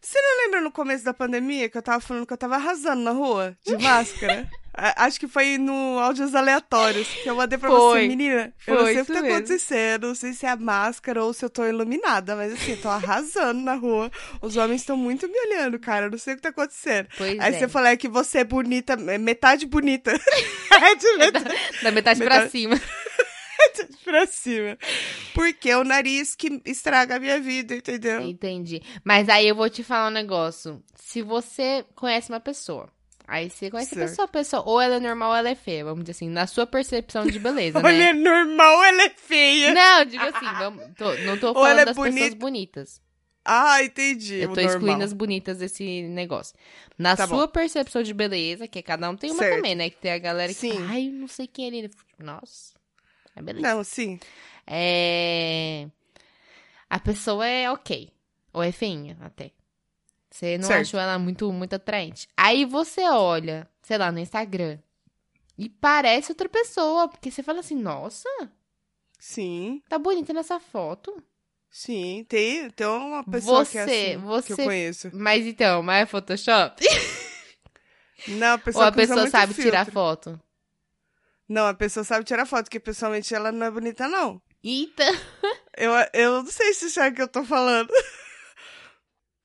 [0.05, 3.03] Você não lembra no começo da pandemia que eu tava falando que eu tava arrasando
[3.03, 4.49] na rua de máscara?
[4.97, 8.01] Acho que foi no áudios aleatórios que eu mandei pra Foi.
[8.01, 8.53] você, menina.
[8.67, 11.33] eu não Foi sei o que tá acontecendo, não sei se é a máscara ou
[11.35, 14.11] se eu tô iluminada, mas assim, eu tô arrasando na rua.
[14.41, 16.07] Os homens estão muito me olhando, cara.
[16.07, 17.07] Eu não sei o que tá acontecendo.
[17.19, 17.59] Pois Aí é.
[17.59, 20.11] você falou é que você é bonita, é metade bonita.
[20.73, 22.81] é de metade, Da metade pra Metade- cima.
[24.05, 24.79] pra cima.
[25.35, 28.21] Porque é o nariz que estraga a minha vida, entendeu?
[28.23, 28.83] Entendi.
[29.05, 30.83] Mas aí eu vou te falar um negócio.
[30.95, 32.89] Se você conhece uma pessoa.
[33.27, 34.09] Aí você conhece a Certo.
[34.11, 36.47] pessoa, a pessoa, ou ela é normal ou ela é feia, vamos dizer assim, na
[36.47, 38.09] sua percepção de beleza, Olha, né?
[38.11, 39.73] é normal, ela é feia.
[39.73, 42.37] Não, digo assim, vamos, tô- não tô falando é das pessoas bonita.
[42.37, 43.01] bonitas.
[43.45, 44.35] Ah, entendi.
[44.35, 44.71] Eu tô normal.
[44.75, 46.55] excluindo as bonitas desse negócio.
[46.99, 47.37] Na Tá bom.
[47.37, 49.57] sua percepção de beleza, que cada um tem uma Certo.
[49.57, 49.89] também, né?
[49.89, 50.87] Que tem a galera que Sim.
[50.89, 51.91] ai, não sei quem é ele.
[52.19, 52.75] Nossa,
[53.35, 53.67] é beleza.
[53.75, 54.21] Não, sim.
[54.75, 55.87] É...
[56.89, 58.11] A pessoa é ok.
[58.53, 59.51] Ou é feinha, até.
[60.31, 60.81] Você não Certo.
[60.83, 62.29] achou ela muito, muito atraente.
[62.37, 64.79] Aí você olha, sei lá, no Instagram.
[65.59, 67.09] E parece outra pessoa.
[67.09, 68.29] Porque você fala assim, nossa,
[69.19, 71.23] Sim, tá bonita nessa foto.
[71.71, 75.11] Sim, tem, tem uma pessoa que é Você- assim, que você- eu conheço.
[75.15, 76.83] Mas então, mas é Photoshop?
[78.29, 79.93] Não, a Ou pessoa a que usa pessoa sabe tirar filtro.
[79.93, 80.41] foto?
[81.49, 84.41] Não, a pessoa sabe tirar foto, porque pessoalmente ela não é bonita, não.
[84.65, 85.05] Eita!
[85.77, 87.91] Eu, eu não sei se sabe o que eu tô falando.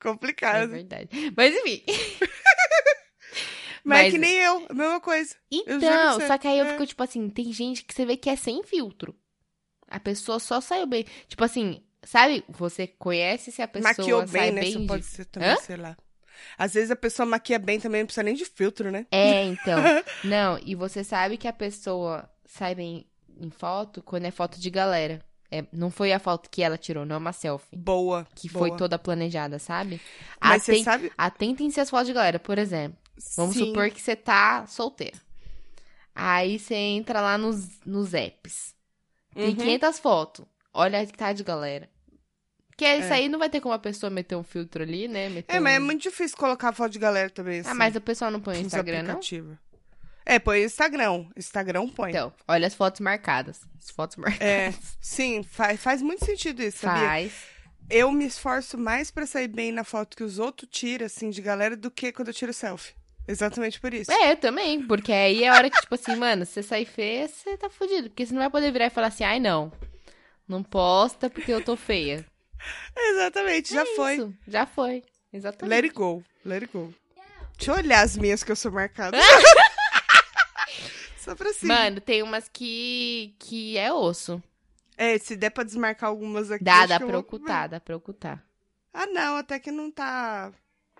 [0.00, 0.70] É Complicado.
[0.70, 1.08] verdade.
[1.36, 1.82] Mas enfim.
[3.84, 5.34] Mas, é Mas- que nem eu, a mesma coisa.
[5.50, 6.72] Então, só que aí eu é.
[6.72, 9.16] fico, tipo assim, tem gente que você vê que é sem filtro.
[9.88, 11.04] A pessoa só saiu bem.
[11.26, 12.44] Tipo assim, sabe?
[12.48, 14.60] Você conhece se a pessoa Maquiou sai bem, né?
[14.60, 15.56] bem Isso de- pode ser também, Hã?
[15.56, 15.96] sei lá.
[16.56, 19.04] Às vezes a pessoa maquia bem também, não precisa nem de filtro, né?
[19.10, 19.78] É, então.
[20.22, 23.07] Não, e você sabe que a pessoa sai bem
[23.38, 25.22] em foto quando é foto de galera.
[25.50, 27.74] É, não foi a foto que ela tirou, não é uma selfie.
[27.74, 28.26] Boa.
[28.34, 28.68] Que boa.
[28.68, 29.98] foi toda planejada, sabe?
[30.40, 31.12] Mas você Aten- sabe.
[31.16, 32.38] Atentem-se às fotos de galera.
[32.38, 32.98] Por exemplo,
[33.36, 33.66] vamos Sim.
[33.66, 35.16] supor que você tá solteira.
[36.14, 38.74] Aí você entra lá nos, nos apps.
[39.34, 39.56] Tem Uhum.
[39.56, 40.44] 500 fotos.
[40.74, 41.88] Olha a que tá de galera.
[42.76, 43.16] Que isso É.
[43.16, 45.28] aí não vai ter como a pessoa meter um filtro ali, né?
[45.30, 47.60] Meter É, mas é um- muito difícil colocar foto de galera também.
[47.60, 49.20] Assim, Ah, mas o pessoal não põe no Instagram, não?
[50.28, 51.24] É, põe Instagram.
[51.34, 52.10] Instagram põe.
[52.10, 53.62] Então, olha as fotos marcadas.
[53.82, 54.46] As fotos marcadas.
[54.46, 57.08] É, sim, faz, faz muito sentido isso, sabia?
[57.08, 57.32] Faz.
[57.88, 61.40] Eu me esforço mais pra sair bem na foto que os outros tiram, assim, de
[61.40, 62.92] galera, do que quando eu tiro selfie.
[63.26, 64.12] Exatamente por isso.
[64.12, 64.86] É, eu também.
[64.86, 67.70] Porque aí é a hora que, tipo assim, mano, se você sair feia, você tá
[67.70, 68.10] fudido.
[68.10, 69.72] Porque você não vai poder virar e falar assim, ai, não.
[70.46, 72.26] Não posta porque eu tô feia.
[72.94, 74.16] Exatamente, já É foi.
[74.16, 75.02] Isso, já foi.
[75.32, 75.74] Exatamente.
[75.74, 76.92] Let it go, let it go.
[77.56, 79.16] Deixa eu olhar as minhas que eu sou marcada.
[81.28, 81.74] Só pra cima.
[81.74, 84.42] Mano, tem umas que, que é osso.
[84.96, 86.64] É, se der pra desmarcar algumas aqui.
[86.64, 88.44] Dá, dá eu pra vou- ocultar, dá pra ocultar.
[88.92, 90.52] Ah, não, até que não tá.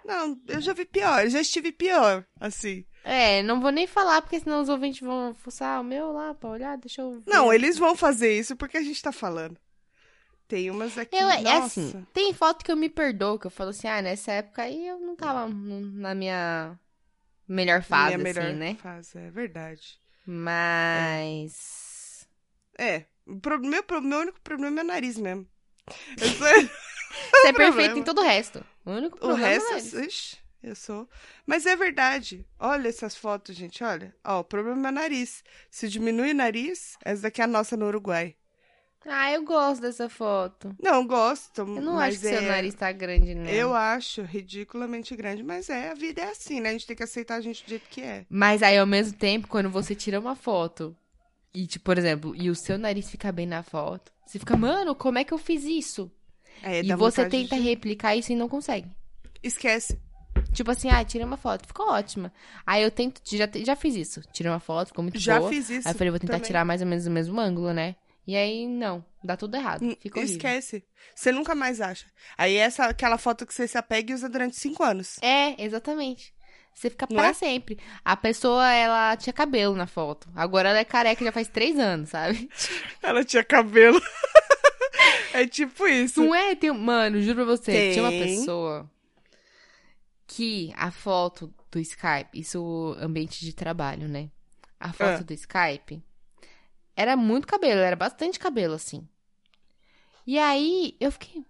[0.04, 2.84] Não, eu já vi pior, eu já estive pior, assim.
[3.04, 6.48] É, não vou nem falar, porque senão os ouvintes vão fuçar o meu lá pra
[6.50, 7.22] olhar, deixa eu ver.
[7.26, 9.58] Não, eles vão fazer isso porque a gente tá falando.
[10.46, 11.16] Tem umas aqui.
[11.16, 11.64] Eu, é nossa.
[11.66, 14.86] assim, tem foto que eu me perdoo, que eu falo assim, ah, nessa época aí
[14.86, 16.78] eu não tava na minha
[17.46, 18.74] melhor fase, Minha melhor assim, né?
[18.76, 20.00] fase, é verdade.
[20.30, 22.28] Mas...
[22.78, 25.46] É, o pro- meu, pro- meu único problema é o nariz mesmo.
[26.20, 26.46] Eu sou-
[27.32, 28.64] Você é perfeito em todo o resto.
[28.84, 31.08] O único o problema resto, é ixi, eu sou.
[31.46, 32.46] Mas é verdade.
[32.58, 34.14] Olha essas fotos, gente, olha.
[34.24, 35.42] Ó, o problema é meu nariz.
[35.70, 38.36] Se diminui o nariz, essa daqui é a nossa no Uruguai.
[39.10, 40.74] Ah, eu gosto dessa foto.
[40.82, 41.60] Não, gosto.
[41.60, 42.38] Eu não mas acho que é...
[42.38, 43.46] seu nariz tá grande, não.
[43.46, 46.70] Eu acho ridiculamente grande, mas é, a vida é assim, né?
[46.70, 48.26] A gente tem que aceitar a gente do jeito que é.
[48.28, 50.96] Mas aí, ao mesmo tempo, quando você tira uma foto
[51.54, 54.94] e, tipo, por exemplo, e o seu nariz fica bem na foto, você fica, mano,
[54.94, 56.10] como é que eu fiz isso?
[56.62, 58.90] É, e você tenta de- replicar isso e não consegue.
[59.42, 59.98] Esquece.
[60.52, 62.32] Tipo assim, ah, tira uma foto, ficou ótima.
[62.66, 64.20] Aí eu tento, já, já fiz isso.
[64.32, 65.50] Tirei uma foto, ficou muito Já boa.
[65.50, 65.86] fiz isso.
[65.88, 66.46] Aí eu falei, vou tentar também.
[66.46, 67.96] tirar mais ou menos o mesmo ângulo, né?
[68.28, 69.80] E aí, não, dá tudo errado.
[70.02, 70.36] Fica horrível.
[70.36, 70.84] Esquece.
[71.14, 72.04] Você nunca mais acha.
[72.36, 75.16] Aí essa aquela foto que você se apega e usa durante cinco anos.
[75.22, 76.34] É, exatamente.
[76.74, 77.32] Você fica pra é?
[77.32, 77.78] sempre.
[78.04, 80.28] A pessoa, ela tinha cabelo na foto.
[80.36, 82.50] Agora ela é careca já faz três anos, sabe?
[83.02, 83.98] Ela tinha cabelo.
[85.32, 86.22] é tipo isso.
[86.22, 86.54] Não é?
[86.54, 86.70] Tem...
[86.70, 88.20] Mano, juro pra você, tinha uma Tem.
[88.24, 88.90] pessoa
[90.26, 94.28] que a foto do Skype, isso ambiente de trabalho, né?
[94.78, 95.24] A foto Ah.
[95.24, 96.02] do Skype
[96.98, 99.08] era muito cabelo, era bastante cabelo, assim.
[100.26, 101.44] E aí eu fiquei,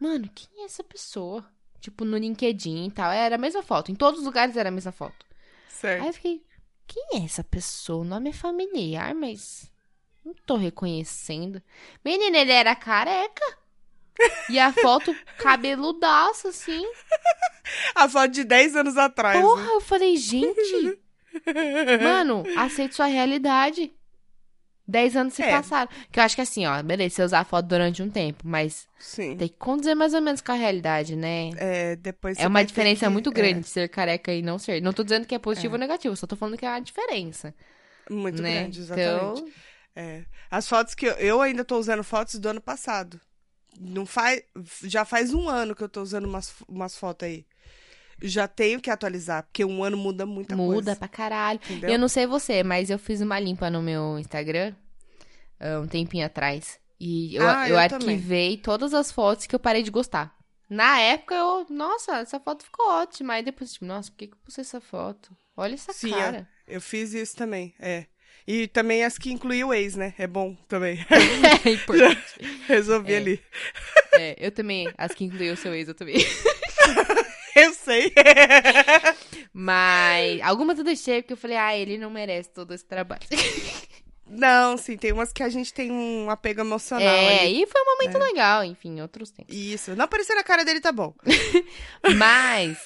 [0.00, 1.44] mano, quem é essa pessoa?
[1.78, 3.92] Tipo, no LinkedIn e tal, era a mesma foto.
[3.92, 5.26] Em todos os lugares era a mesma foto.
[5.68, 6.00] Certo.
[6.00, 6.42] Aí eu fiquei,
[6.86, 8.00] quem é essa pessoa?
[8.00, 9.70] O nome é familiar, mas
[10.24, 11.62] não tô reconhecendo.
[12.02, 13.58] Menina, ele era careca.
[14.48, 16.82] E a foto cabeludaço, assim.
[17.94, 19.36] A foto de 10 anos atrás.
[19.36, 19.42] né?
[19.42, 20.98] Porra, eu falei, gente.
[22.02, 23.92] Mano, aceite sua realidade.
[24.92, 25.50] Dez anos se É.
[25.50, 25.90] passaram.
[26.10, 28.86] Que eu acho que assim, ó, beleza, você usar a foto durante um tempo, mas
[28.98, 29.36] Sim.
[29.36, 31.50] tem que condizer mais ou menos com a realidade, né?
[31.56, 34.82] É, depois É uma diferença que- muito é, grande de ser careca e não ser.
[34.82, 37.54] Não tô dizendo que é positivo ou negativo, só tô falando que é uma diferença.
[38.10, 38.60] muito né?
[38.60, 39.40] grande, exatamente.
[39.40, 39.48] Então,
[39.96, 40.24] É.
[40.50, 43.20] As fotos que eu, eu ainda tô usando fotos do ano passado.
[43.80, 44.42] Não faz,
[44.84, 47.44] já faz um ano que eu tô usando umas, umas fotos aí.
[48.22, 50.96] Já tenho que atualizar, porque um ano muda muita muda coisa.
[50.96, 51.58] pra caralho.
[51.64, 51.90] Entendeu?
[51.90, 54.74] Eu não sei você, mas eu fiz uma limpa no meu Instagram
[55.82, 56.78] um tempinho atrás.
[57.00, 60.34] E eu, Ah, eu eu arquivei todas as fotos que eu parei de gostar.
[60.70, 63.34] Na época, eu, nossa, essa foto ficou ótima.
[63.34, 65.36] Aí depois, tipo, nossa, por que, que eu pus essa foto?
[65.56, 66.48] Olha essa Sim, cara.
[66.66, 68.06] Eu fiz isso também, é.
[68.46, 70.14] E também as que incluíam o ex, né?
[70.18, 70.98] É bom também.
[71.66, 72.22] É importante.
[72.66, 73.16] Resolvi É.
[73.18, 73.42] ali.
[74.14, 76.16] É, eu também, as que incluíam o seu ex, eu também.
[77.54, 78.10] Eu sei.
[79.52, 83.20] Mas algumas eu deixei porque eu falei, ah, ele não merece todo esse trabalho.
[84.26, 87.62] Não, sim, tem umas que a gente tem um apego emocional É, ali.
[87.62, 89.54] e foi um momento legal, enfim, outros tempos.
[89.54, 89.94] Isso.
[89.96, 91.14] Não aparecer na cara dele tá bom.
[92.16, 92.78] Mas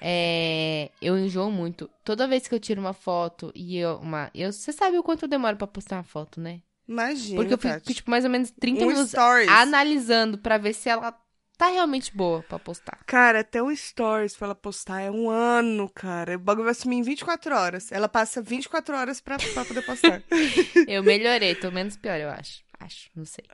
[0.00, 1.90] é, eu enjoo muito.
[2.04, 3.96] Toda vez que eu tiro uma foto e eu.
[3.98, 6.60] Uma, eu você sabe o quanto eu demoro pra postar uma foto, né?
[6.88, 7.36] Imagina.
[7.36, 9.48] Porque eu fico, tipo, mais ou menos 30 um minutos stories.
[9.50, 11.14] analisando pra ver se ela
[11.58, 12.98] tá realmente boa pra postar.
[13.04, 16.36] Cara, até um stories pra ela postar é um ano, cara.
[16.36, 17.92] O bagulho vai sumir em 24 horas.
[17.92, 20.22] Ela passa 24 horas pra, pra poder postar.
[20.88, 22.62] Eu melhorei, tô menos pior, eu acho.
[22.80, 23.44] Acho, não sei.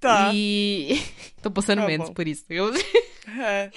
[0.00, 0.30] tá.
[0.34, 1.00] E.
[1.42, 2.14] tô postando Tá menos bom.
[2.14, 2.44] por isso.
[2.50, 2.72] Eu...
[3.38, 3.70] É.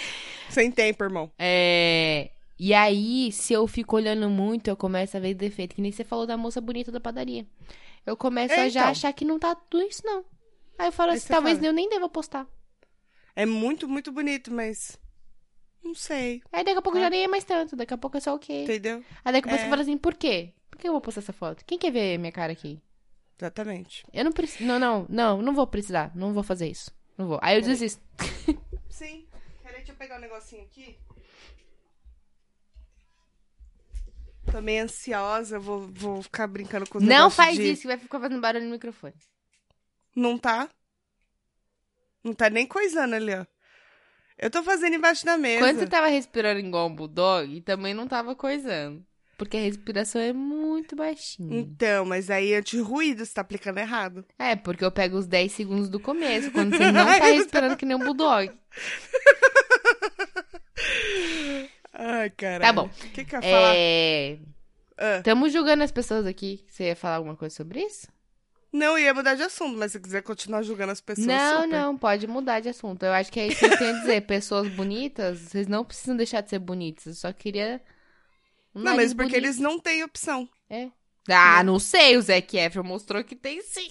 [0.49, 1.32] Sem tempo, irmão.
[1.39, 2.32] É.
[2.60, 5.73] E aí, se eu fico olhando muito, eu começo a ver defeito.
[5.75, 7.45] Que nem você falou da moça bonita da padaria.
[8.06, 8.91] Eu começo É, a já então.
[8.91, 10.25] achar que não tá tudo isso, não.
[10.77, 11.67] Aí eu falo Aí assim, talvez fala.
[11.69, 12.45] eu nem deva postar.
[13.38, 14.97] É muito, muito bonito, mas.
[15.84, 16.41] Não sei.
[16.52, 17.02] Aí daqui a pouco Ah.
[17.02, 18.63] já nem é mais tanto, daqui a pouco é só o quê?
[18.63, 19.04] Entendeu?
[19.23, 19.63] Aí daqui a pouco É.
[19.63, 20.54] você fala assim, por quê?
[20.71, 21.63] Por que eu vou postar essa foto?
[21.63, 22.82] Quem quer ver minha cara aqui?
[23.39, 24.04] Exatamente.
[24.12, 24.63] Eu não preciso.
[24.65, 26.12] Não, não, não, não vou precisar.
[26.15, 26.91] Não vou fazer isso.
[27.15, 27.39] Não vou.
[27.43, 27.73] Aí eu Peraí.
[27.73, 28.02] desisto.
[28.89, 29.28] Sim.
[29.62, 30.97] Peraí, deixa eu pegar um negocinho aqui.
[34.52, 37.97] Tô meio ansiosa, vou, vou ficar brincando com os Não faz de- isso, que vai
[37.97, 39.13] ficar fazendo barulho no microfone.
[40.15, 40.69] Não tá?
[42.23, 43.45] Não tá nem coisando ali, ó.
[44.38, 45.60] Eu tô fazendo embaixo da mesa.
[45.65, 49.03] Quando você tava respirando igual um bulldog, também não tava coisando.
[49.38, 51.60] Porque a respiração é muito baixinha.
[51.60, 54.25] Então, mas aí anti-ruído, você tá aplicando errado.
[54.38, 57.86] É, porque eu pego os 10 segundos do começo, quando você não tá respirando que
[57.86, 58.51] nem um bulldog.
[61.93, 62.62] Ai, caralho.
[62.62, 62.86] Tá bom.
[62.86, 63.73] O que que eu ia falar?
[63.75, 64.38] É.
[64.97, 65.21] Ah.
[65.23, 66.65] Tamo julgando as pessoas aqui.
[66.67, 68.08] Você ia falar alguma coisa sobre isso?
[68.71, 71.67] Não, ia mudar de assunto, mas se quiser continuar julgando as pessoas, não, super.
[71.67, 73.03] não, pode mudar de assunto.
[73.03, 74.21] Eu acho que é isso que eu tenho a dizer.
[74.21, 77.06] Pessoas bonitas, vocês não precisam deixar de ser bonitas.
[77.06, 77.82] Eu só queria.
[78.75, 79.45] um Não, mas porque bonito.
[79.45, 80.47] eles não têm opção.
[80.69, 80.89] É.
[81.30, 82.15] Ah, não sei.
[82.17, 83.89] O Zac Efron mostrou que tem sim.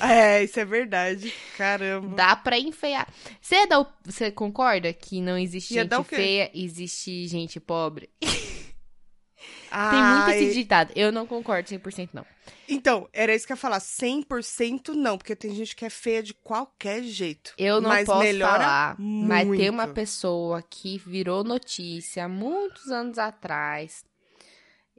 [0.00, 1.32] É, isso é verdade.
[1.56, 2.16] Caramba.
[2.16, 3.08] Dá pra enfeiar.
[3.40, 8.08] Você, é da op- você concorda que não existe Ia gente feia, existe gente pobre?
[9.90, 10.92] Tem muito esse ditado.
[10.94, 12.26] Eu não concordo 100% não.
[12.68, 13.78] Então, era isso que eu ia falar.
[13.78, 17.54] 100% não, porque tem gente que é feia de qualquer jeito.
[17.56, 19.94] Eu não mas posso falar, mas tem uma muito.
[19.94, 24.04] pessoa que virou notícia muitos anos atrás.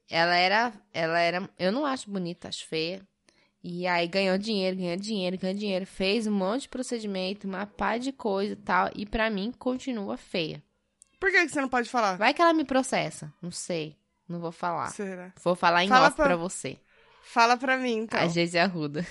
[0.10, 3.02] Ela era, ela era, eu não acho bonita, acho feia.
[3.64, 7.98] E aí ganhou dinheiro, ganhou dinheiro, ganhou dinheiro, fez um monte de procedimento, uma pá
[7.98, 10.62] de coisa e tal, e pra mim continua feia.
[11.18, 12.18] Por que, que você não pode falar?
[12.18, 13.96] Vai que ela me processa, não sei,
[14.28, 14.88] não vou falar.
[14.90, 15.32] Será?
[15.44, 16.78] Vou falar em Fala off pra- pra você.
[17.24, 18.20] Fala pra mim, então.
[18.20, 19.06] A Geise Arruda.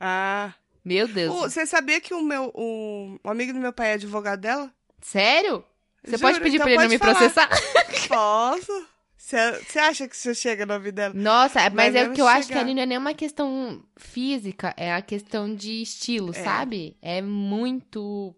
[0.00, 0.52] Ah.
[0.84, 1.34] Meu Deus.
[1.34, 4.72] Você sabia que o meu o, o amigo do meu pai é advogado dela?
[5.00, 5.64] Sério?
[6.04, 7.14] Você Juro, pode pedir então pra ele não me falar.
[7.14, 7.48] processar?
[8.08, 8.86] Posso?
[9.16, 11.12] Você acha que você chega no ouvido dela?
[11.14, 13.82] Nossa, mas Vai é mesmo que eu acho que ali não é nem uma questão
[13.98, 16.44] física, é a questão de estilo, É.
[16.44, 16.96] sabe?
[17.02, 18.34] É muito.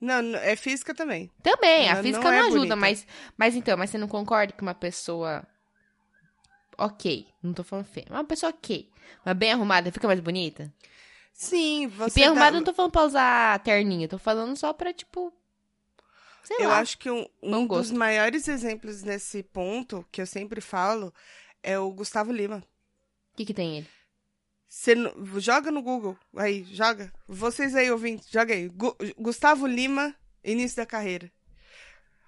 [0.00, 1.30] Não, não, é física também.
[1.42, 2.76] Também, a Ela física não não, é ajuda, bonita.
[2.76, 3.06] mas.
[3.36, 5.44] Mas então, mas você não concorda que uma pessoa.
[6.76, 8.06] Ok, não tô falando feia.
[8.10, 8.88] Uma pessoa ok.
[9.24, 10.72] Mas bem arrumada fica mais bonita?
[11.32, 14.72] Sim, E você bem tá- arrumada não tô falando pra usar terninho, tô falando só
[14.72, 15.32] pra, tipo.
[16.44, 16.78] Sei Eu lá.
[16.78, 21.12] acho que um, um dos maiores exemplos nesse ponto, que eu sempre falo,
[21.62, 22.58] é o Gustavo Lima.
[23.32, 23.88] O que, que tem ele?
[24.68, 24.94] Você
[25.38, 26.16] joga no Google.
[26.36, 27.12] Aí, joga.
[27.26, 28.68] Vocês aí, ouvintes, joga aí.
[28.68, 31.30] Gu- Gustavo Lima, início da carreira.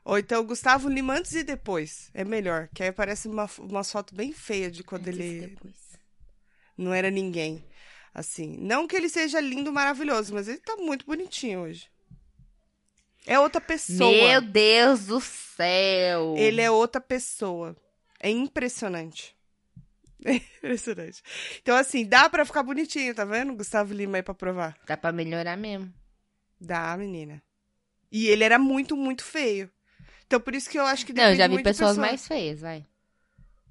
[0.03, 2.11] Ou então Gustavo Lima antes e depois.
[2.15, 2.69] É melhor.
[2.75, 5.75] Que aí aparece uma, uma foto bem feia de quando Antes e ele depois.
[6.77, 7.63] não era ninguém.
[8.15, 8.57] Assim.
[8.59, 11.89] Não que ele seja lindo, maravilhoso, mas ele tá muito bonitinho hoje.
[13.27, 14.11] É outra pessoa.
[14.11, 16.35] Meu Deus do céu!
[16.39, 17.77] Ele é outra pessoa.
[18.19, 19.37] É impressionante.
[20.25, 21.23] É impressionante.
[21.63, 23.55] Então, assim, dá pra ficar bonitinho, tá vendo?
[23.55, 24.77] Gustavo Lima aí pra provar.
[24.87, 25.93] Dá pra melhorar mesmo.
[26.61, 27.43] Dá, menina.
[28.13, 29.71] E ele era muito, muito feio.
[30.27, 32.07] Então, por isso que eu acho que Não, já vi pessoas pessoa.
[32.07, 32.85] mais feias, vai.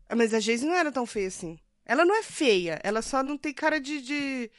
[0.09, 1.59] Ah, Mas a Geise não era tão feia assim.
[1.85, 2.79] Ela não é feia.
[2.83, 4.01] Ela só não tem cara de...
[4.01, 4.51] de...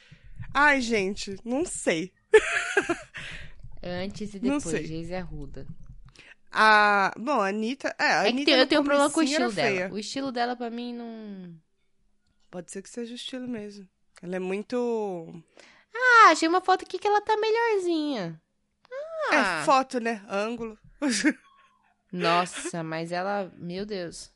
[0.54, 2.12] Ai, gente, não sei.
[3.82, 4.86] Antes e Não depois, sei.
[4.86, 5.66] Geise Arruda.
[6.52, 7.12] A...
[7.18, 7.94] Bom, a Anitta...
[7.98, 9.68] É, a É Anitta tem- eu tenho um problema com o estilo dela.
[9.68, 9.92] feia.
[9.92, 11.54] O estilo dela, pra mim, não...
[12.50, 13.88] Pode ser que seja o estilo mesmo.
[14.22, 15.42] Ela é muito...
[15.94, 18.40] Ah, achei uma foto aqui que ela tá melhorzinha.
[19.30, 19.60] Ah.
[19.60, 20.22] É foto, né?
[20.28, 20.78] Ângulo.
[22.12, 23.52] Nossa, mas ela...
[23.56, 24.32] Meu Deus.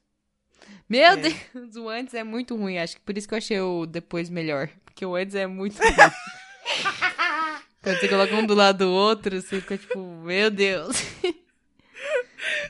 [0.88, 1.16] Meu É.
[1.16, 2.79] Deus, o antes é muito ruim.
[2.79, 4.68] Acho que por isso que eu achei o depois melhor.
[4.85, 5.90] Porque o antes é muito ruim.
[7.83, 10.96] Quando você coloca um do lado do outro, você fica tipo, meu Deus.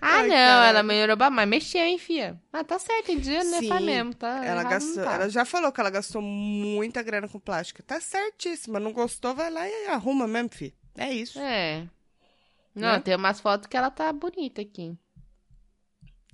[0.07, 0.69] Ah, Ai, não, caralho.
[0.69, 2.39] ela melhorou mas mexeu, hein, fia?
[2.53, 3.63] Ah, tá certo, tem dinheiro, né?
[3.63, 4.45] Faz mesmo, tá?
[4.45, 5.15] Ela não gastou, tá.
[5.15, 7.83] ela já falou que ela gastou muita grana com plástica.
[7.83, 8.79] Tá certíssima.
[8.79, 10.75] Não gostou, vai lá e arruma mesmo, filho.
[10.95, 11.39] É isso.
[11.41, 11.87] É.
[12.75, 13.01] Não, Né?
[13.01, 14.95] tem umas fotos que ela tá bonita aqui.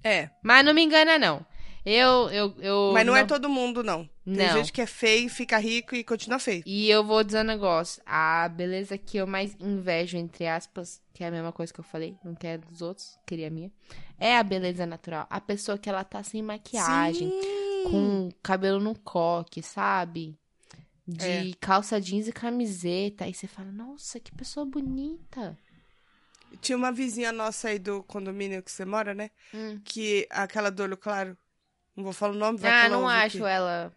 [0.03, 0.31] É.
[0.43, 1.47] Mas não me engana, não.
[1.85, 2.91] Eu, eu, eu.
[2.93, 4.05] Mas não, é todo mundo, não.
[4.25, 4.53] Tem Não.
[4.59, 6.63] gente que é feio, fica rico e continua feio.
[6.67, 8.03] E eu vou dizer um negócio.
[8.05, 11.85] A beleza que eu mais invejo, entre aspas, que é a mesma coisa que eu
[11.85, 13.73] falei, não quero dos outros, queria a minha,
[14.19, 15.27] é a beleza natural.
[15.31, 17.85] A pessoa que ela tá sem maquiagem, Sim.
[17.91, 20.39] com cabelo no coque, sabe?
[21.09, 21.51] De É.
[21.59, 23.25] calça jeans e camiseta.
[23.25, 25.59] Aí você fala, nossa, que pessoa bonita.
[26.61, 29.31] Tinha uma vizinha nossa aí do condomínio que você mora, né?
[29.55, 29.81] Hum.
[29.83, 31.37] Que aquela do olho claro.
[31.97, 33.45] Não vou falar o nome, vai Ah, não acho aqui.
[33.45, 33.93] ela.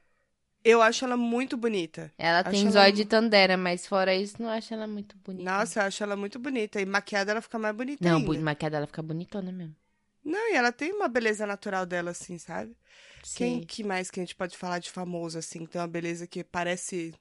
[0.64, 2.12] Eu acho ela muito bonita.
[2.18, 5.44] Ela Acho tem ela zóio de tandera, mas fora isso, não acho ela muito bonita.
[5.44, 6.80] Nossa, eu acho ela muito bonita.
[6.82, 8.40] E maquiada ela fica mais bonita Não, ainda.
[8.42, 9.76] maquiada ela fica bonitona mesmo.
[10.24, 12.76] Não, e ela tem uma beleza natural dela, assim, sabe?
[13.36, 13.66] Quem Sim.
[13.68, 15.66] que mais que a gente pode falar de famoso, assim?
[15.66, 17.14] que Tem uma beleza que parece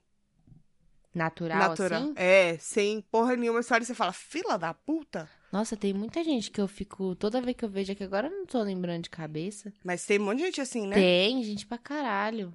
[1.13, 2.01] Natural, natural.
[2.01, 2.13] assim?
[2.15, 3.61] É, sem porra nenhuma.
[3.61, 5.29] Você olha e você fala, fila da puta?
[5.53, 7.13] Nossa, tem muita gente que eu fico.
[7.15, 9.71] Toda vez que eu vejo aqui, agora eu não tô lembrando de cabeça.
[9.83, 10.95] Mas tem um monte de gente assim, né?
[10.95, 12.51] Tem gente pra caralho.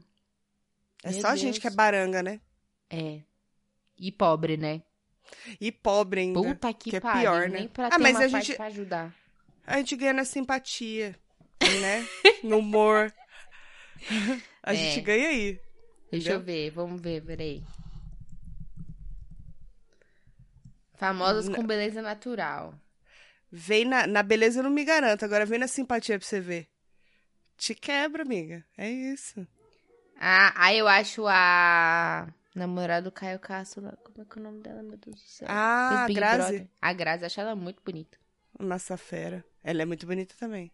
[1.05, 1.59] é Meu só gente Deus.
[1.61, 2.41] que é baranga, né?
[2.91, 3.21] É.
[3.97, 4.83] E pobre, né?
[5.61, 6.43] E pobre ainda.
[6.43, 7.21] Puta que, que é pariu.
[7.21, 7.69] pior, Nem né?
[7.73, 9.15] pra Ah, ter mas uma a gente- pra ajudar.
[9.65, 11.15] A gente ganha na simpatia,
[11.81, 12.05] né?
[12.43, 13.15] no humor.
[14.61, 14.75] A É.
[14.75, 15.61] gente ganha aí.
[16.11, 17.63] Deixa eu ver, vamos ver, peraí.
[20.95, 22.75] Famosos com beleza natural.
[23.51, 25.25] Vem na, na beleza, eu não me garanto.
[25.25, 26.69] Agora vem na simpatia pra você ver.
[27.57, 28.65] Te quebra, amiga.
[28.77, 29.47] É isso.
[30.21, 33.93] Ah, aí eu acho a namorada do Caio Castro lá.
[34.05, 35.49] Como é que é o nome dela, meu Deus do céu?
[35.51, 36.39] Ah, a Grazi.
[36.39, 36.69] Brother.
[36.83, 38.19] A Grazi, acho ela muito bonita.
[38.59, 39.45] Massa fera.
[39.63, 40.71] Ela é muito bonita também.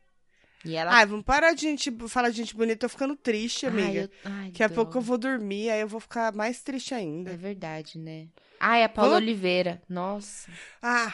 [0.65, 0.93] E ela.
[0.93, 2.75] Ai, vamos parar de gente falar de gente bonita.
[2.75, 3.87] Eu tô ficando triste, amiga.
[3.87, 4.11] Ai, eu...
[4.33, 7.37] Ai, Daqui a pouco eu vou dormir, aí eu vou ficar mais triste É ainda.
[7.37, 8.29] verdade, né?
[8.59, 9.83] Ai, a Paula Vamos- Oliveira.
[9.89, 10.51] Nossa.
[10.81, 11.13] Ah!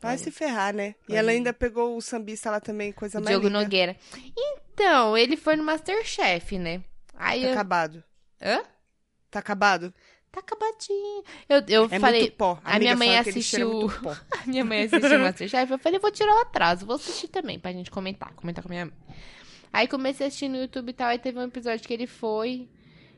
[0.00, 0.94] Vai se ferrar, né?
[1.08, 3.60] E ela ainda pegou o sambista lá também, coisa O mais Diogo linda.
[3.62, 3.96] Nogueira.
[4.72, 6.82] Então, ele foi no Masterchef, né?
[7.14, 7.52] Aí Tá eu...
[7.52, 8.04] acabado.
[8.40, 8.62] Hã?
[9.30, 9.92] Tá acabado?
[10.32, 11.22] Tá acabadinho.
[11.48, 12.20] Eu, eu É falei...
[12.22, 12.58] muito pó.
[12.64, 13.90] a minha Amiga mãe assistiu-.
[14.42, 17.28] A minha mãe assistiu o Masterchef, eu falei, eu vou tirar o atraso, vou assistir
[17.28, 18.94] também, pra gente comentar, comentar com a minha mãe.
[19.72, 22.68] Aí comecei a assistir no YouTube e tal, aí teve um episódio que ele foi,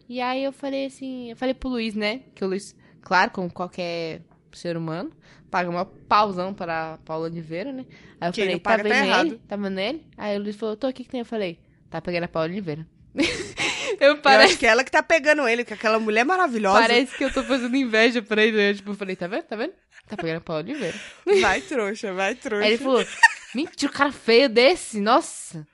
[0.09, 3.51] e aí eu falei assim, eu falei pro Luiz, né, que o Luiz, claro, como
[3.51, 4.21] qualquer
[4.53, 5.11] ser humano,
[5.53, 7.85] paga uma pausão para Paula Oliveira, né,
[8.19, 9.27] aí eu Quem falei, tá tá vendo errado.
[9.27, 9.41] ele?
[9.47, 10.07] Tá vendo ele?
[10.17, 11.21] Aí o Luiz falou, tô aqui, que tem?
[11.21, 11.61] Eu falei,
[11.91, 12.87] tá pegando a Paula Oliveira.
[14.01, 16.81] eu Eu parece, acho que é ela que tá pegando ele, que aquela mulher maravilhosa.
[16.81, 19.55] parece que eu tô fazendo inveja pra ele, né, tipo, eu falei, tá vendo, tá
[19.55, 19.75] vendo?
[20.09, 20.97] Tá pegando a Paula Oliveira.
[21.43, 22.65] Vai, trouxa, vai, trouxa.
[22.65, 23.07] Aí ele falou,
[23.55, 25.67] mentira, um cara feio desse, nossa.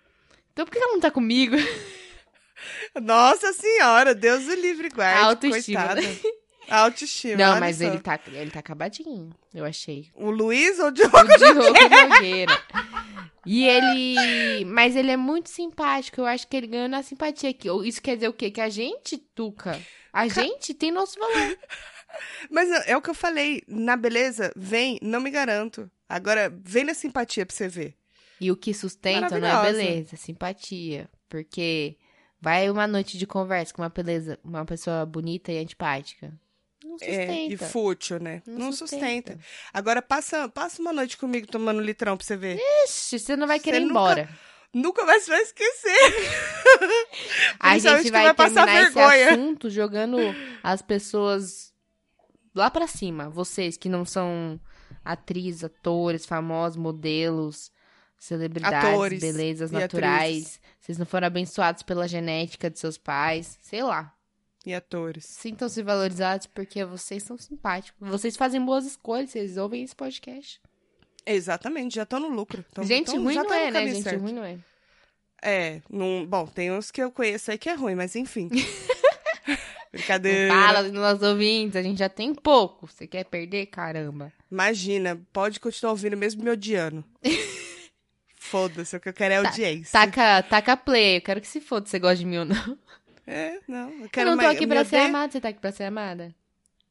[0.52, 1.54] Então por que ela não tá comigo?
[3.00, 5.22] Nossa senhora, Deus o livre guarde.
[5.22, 6.00] Autoestima, Coitada.
[6.02, 6.16] né?
[6.68, 7.36] Autoestima.
[7.36, 10.08] não, mas ele tá, ele tá acabadinho, eu achei.
[10.14, 11.16] O Luiz ou o Diogo?
[11.16, 11.62] O Diogo
[12.08, 12.58] Nogueira.
[13.46, 14.64] E ele...
[14.66, 17.68] Mas ele é muito simpático, eu acho que ele ganhou na simpatia aqui.
[17.84, 18.50] Isso quer dizer o quê?
[18.50, 19.80] Que a gente, Tuca,
[20.12, 21.58] a gente tem nosso valor.
[22.50, 23.62] Mas é o que eu falei.
[23.68, 25.90] Na beleza, vem, não me garanto.
[26.08, 27.94] Agora, vem na simpatia pra você ver.
[28.40, 31.08] E o que sustenta não é beleza, é simpatia.
[31.28, 31.96] Porque
[32.40, 36.32] vai uma noite de conversa com uma beleza, uma pessoa bonita e antipática.
[36.98, 37.32] Sustenta.
[37.32, 38.42] É, e fútil, né?
[38.46, 39.32] Não Não, sustenta.
[39.32, 39.38] sustenta.
[39.72, 42.60] Agora, passa, passa uma noite comigo tomando litrão pra você ver.
[42.84, 44.28] Ixi, você não vai Você querer ir embora.
[44.74, 45.96] Nunca mais vai esquecer.
[47.58, 49.30] A gente vai, vai passar terminar esse vergonha.
[49.30, 50.18] assunto jogando
[50.62, 51.72] as pessoas
[52.54, 53.28] lá pra cima.
[53.30, 54.60] Vocês que não são
[55.04, 57.72] atrizes, atores, famosos, modelos,
[58.18, 60.60] celebridades, Atores belezas naturais.
[60.80, 63.58] Vocês não foram abençoados pela genética de seus pais.
[63.62, 64.12] Sei lá.
[64.68, 65.24] E atores.
[65.24, 68.06] Sintam-se valorizados porque vocês são simpáticos.
[68.06, 70.60] Vocês fazem boas escolhas, vocês ouvem esse podcast.
[71.24, 72.62] Exatamente, já estão no lucro.
[72.74, 73.86] Tão- gente tão- ruim já não é, né?
[73.88, 74.20] Gente certo.
[74.20, 74.58] ruim não é.
[75.42, 78.50] É, não, bom, tem uns que eu conheço aí que é ruim, mas enfim.
[79.90, 80.52] Não Brincadeira.
[80.52, 82.86] fala dos nossos ouvintes, a gente já tem pouco.
[82.86, 83.66] Você quer perder?
[83.66, 84.30] Caramba.
[84.52, 87.02] Imagina, pode continuar ouvindo mesmo me odiando.
[88.36, 89.90] Foda-se, o que eu quero é audiência.
[89.92, 92.78] Taca, taca play, eu quero que se foda, você gosta de mim ou não.
[93.30, 95.70] É, não, eu Eu quero não tô aqui pra ser amada, você tá aqui pra
[95.70, 96.34] ser amada?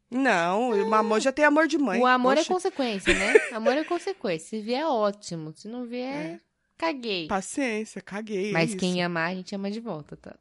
[0.09, 1.99] Não, o amor já tem amor de mãe.
[1.99, 3.33] o amor Oxe, é consequência, né?
[3.51, 4.47] Amor é consequência.
[4.49, 5.51] Se vier, ótimo.
[5.53, 6.39] Se não vier,
[6.77, 7.27] caguei.
[7.27, 8.51] Paciência, caguei.
[8.51, 8.77] é Mas isso.
[8.77, 10.35] quem amar, a gente ama de volta, tá?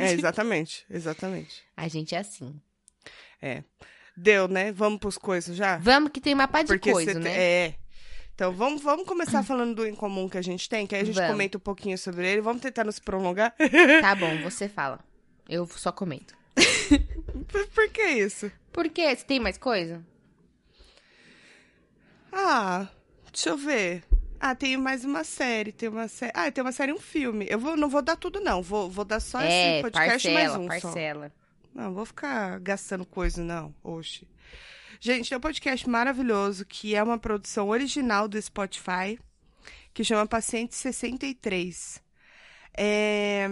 [0.00, 1.62] É, exatamente, exatamente.
[1.76, 2.58] A gente é assim.
[4.16, 4.72] Deu, né?
[4.72, 5.76] Vamos pros coisas já?
[5.78, 7.36] Vamos que tem uma pá de Porque coisa, te- né?
[7.36, 7.74] É.
[8.34, 11.04] Então, vamos, vamos começar falando do em comum que a gente tem, que aí a
[11.04, 11.30] gente Vamos.
[11.30, 12.40] comenta um pouquinho sobre ele.
[12.40, 13.54] Vamos tentar nos prolongar.
[14.00, 14.98] Tá bom, você fala.
[15.48, 16.34] Eu só comento.
[17.74, 18.50] Por, que isso?
[18.72, 19.14] Por quê?
[19.14, 20.04] Você tem mais coisa?
[22.32, 22.88] Ah,
[23.32, 24.04] deixa eu ver.
[24.40, 26.32] Ah, tem mais uma série, tem uma série.
[26.34, 27.46] Ah, tem uma série e um filme.
[27.48, 28.62] Eu vou, não vou dar tudo, não.
[28.62, 30.88] Vou, vou dar só é, esse podcast parcela, mais um só.
[30.88, 31.32] parcela.
[31.74, 33.74] Não, vou ficar gastando coisa, não.
[33.82, 34.28] Oxe.
[35.00, 39.18] Gente, tem um podcast maravilhoso que é uma produção original do Spotify,
[39.92, 42.02] que chama Paciente 63.
[42.76, 43.48] É...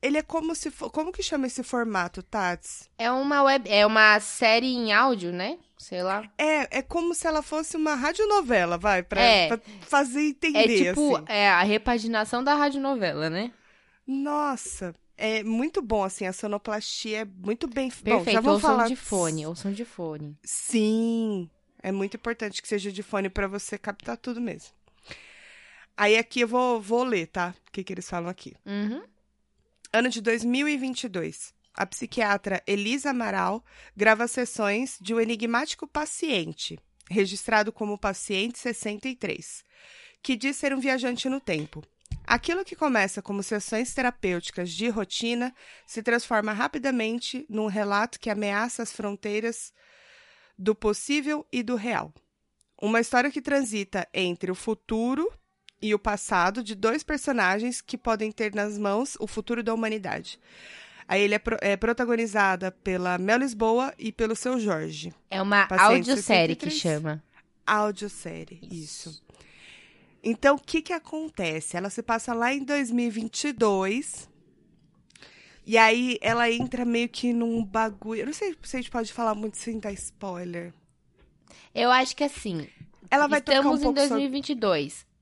[0.00, 0.90] Ele é como se for...
[0.90, 2.88] Como que chama esse formato, Tats?
[2.96, 5.58] É uma web, é uma série em áudio, né?
[5.76, 6.22] Sei lá.
[6.38, 9.60] É, é como se ela fosse uma radionovela, vai, pra, É.
[9.82, 11.24] fazer É entender, tipo, assim.
[11.28, 13.52] é a repaginação da radionovela, né?
[14.06, 17.88] Nossa, é muito bom, assim, a sonoplastia é muito bem...
[17.88, 18.88] Bom, já Perfeito, vou falar...
[18.88, 20.36] de fone, ouçam de fone.
[20.44, 21.50] Sim,
[21.82, 24.70] é muito importante que seja de fone pra você captar tudo mesmo.
[25.96, 27.54] Aí aqui eu vou, vou ler, tá?
[27.66, 28.54] O que, que eles falam aqui.
[28.64, 29.02] Uhum.
[29.90, 31.54] Ano de 2022.
[31.72, 33.64] A psiquiatra Elisa Amaral
[33.96, 36.78] grava sessões de um enigmático paciente,
[37.08, 39.64] registrado como paciente 63,
[40.22, 41.82] que diz ser um viajante no tempo.
[42.26, 45.54] Aquilo que começa como sessões terapêuticas de rotina
[45.86, 49.72] se transforma rapidamente num relato que ameaça as fronteiras
[50.58, 52.12] do possível e do real.
[52.78, 55.32] Uma história que transita entre o futuro
[55.80, 60.38] e o passado de dois personagens que podem ter nas mãos o futuro da humanidade.
[61.06, 65.14] Aí ele é, pro- é protagonizada pela Mel Lisboa e pelo seu Jorge.
[65.30, 66.74] É uma audiosérie que 63.
[66.74, 67.24] chama.
[67.66, 69.22] Audiosérie, isso.
[70.22, 71.76] Então, o que que acontece?
[71.76, 74.28] Ela se passa lá em 2022.
[75.66, 78.22] E aí ela entra meio que num bagulho.
[78.22, 80.72] Eu não sei se a gente pode falar muito sem dar spoiler.
[81.74, 82.66] Eu acho que assim,
[83.10, 84.24] Ela vai tocar um estamos em pouco sobre...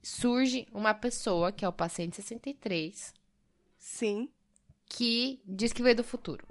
[0.06, 0.20] 2022.
[0.20, 3.12] Surge uma pessoa, que é o paciente 63,
[3.78, 4.28] Sim.
[4.88, 6.46] que diz que veio do futuro.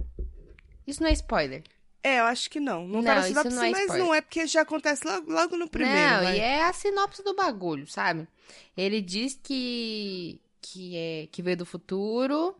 [0.86, 1.64] Isso não é spoiler.
[2.04, 2.88] É, eu acho que não.
[2.88, 4.06] Não, Não, tá na sinopse, não é mas spoiler.
[4.06, 5.98] não é porque já acontece logo, logo no primeiro.
[6.00, 6.38] não, vai.
[6.38, 8.28] e é a sinopse do bagulho, sabe?
[8.78, 12.56] Ele diz que que é que veio do futuro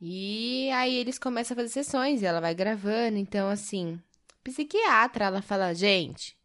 [0.00, 4.00] e aí eles começam a fazer sessões e ela vai gravando, então assim,
[4.44, 6.36] psiquiatra, ela fala, gente,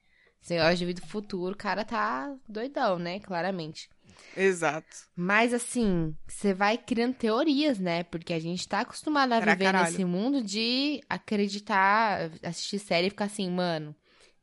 [0.42, 3.20] esse negócio de vida do futuro, o cara tá doidão, né?
[3.20, 3.90] Claramente.
[4.36, 4.88] Exato.
[5.16, 8.04] Mas assim, você vai criando teorias, né?
[8.04, 9.86] Porque a gente tá acostumado a Pra viver caralho.
[9.86, 13.96] nesse mundo de acreditar, assistir série e ficar assim, mano,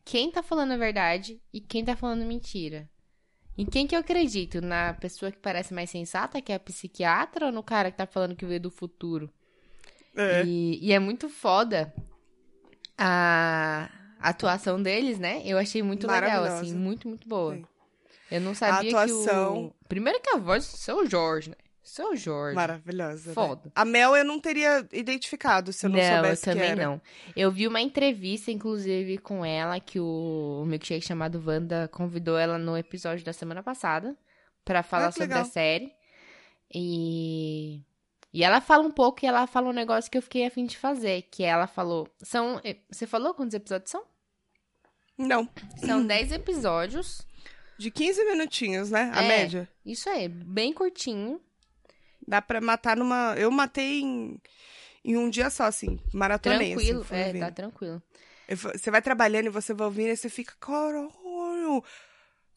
[0.04, 2.88] quem tá falando a verdade e quem tá falando mentira?
[3.56, 4.60] Em quem que eu acredito?
[4.60, 8.06] Na pessoa que parece mais sensata, que é a psiquiatra, ou no cara que tá
[8.06, 9.28] falando que veio do futuro?
[10.16, 10.44] É.
[10.44, 11.92] E, e é muito foda
[12.96, 13.90] a
[14.20, 15.42] atuação deles, né?
[15.44, 17.54] Eu achei muito legal, assim, muito, muito boa.
[17.54, 17.64] Sim.
[18.30, 19.74] Eu não sabia que atuação- o...
[19.88, 21.56] Primeiro que a voz do seu Jorge, né?
[21.82, 22.54] Seu Jorge.
[22.54, 23.28] Maravilhosa.
[23.30, 23.34] né?
[23.34, 23.72] Foda.
[23.74, 26.84] A Mel eu não teria identificado se eu não, soubesse eu também que era.
[26.86, 27.00] não.
[27.34, 32.76] Eu vi uma entrevista, inclusive, com ela, que o milkshake chamado Wanda convidou ela no
[32.76, 34.14] episódio da semana passada
[34.66, 35.40] pra falar Ah, que sobre legal.
[35.40, 35.90] a série.
[36.74, 37.80] E...
[38.32, 40.66] E ela fala um pouco e ela fala um negócio que eu fiquei a fim
[40.66, 42.06] de fazer, que ela falou...
[42.22, 42.60] São...
[42.90, 44.04] Você falou quantos episódios são?
[45.16, 45.48] Não.
[45.78, 47.22] São 10 episódios.
[47.78, 49.10] De 15 minutinhos, né?
[49.14, 49.28] A É.
[49.28, 49.68] média.
[49.84, 51.40] Isso aí, bem curtinho.
[52.26, 53.34] Dá pra matar numa.
[53.38, 54.40] Eu matei em,
[55.04, 55.98] em um dia só, assim.
[56.12, 56.74] Maratonei.
[56.74, 57.00] Tranquilo.
[57.00, 57.40] Assim, é, ouvindo.
[57.40, 58.02] tá tranquilo.
[58.50, 60.54] Você vai trabalhando e você vai ouvindo e você fica.
[60.60, 61.82] Caralho!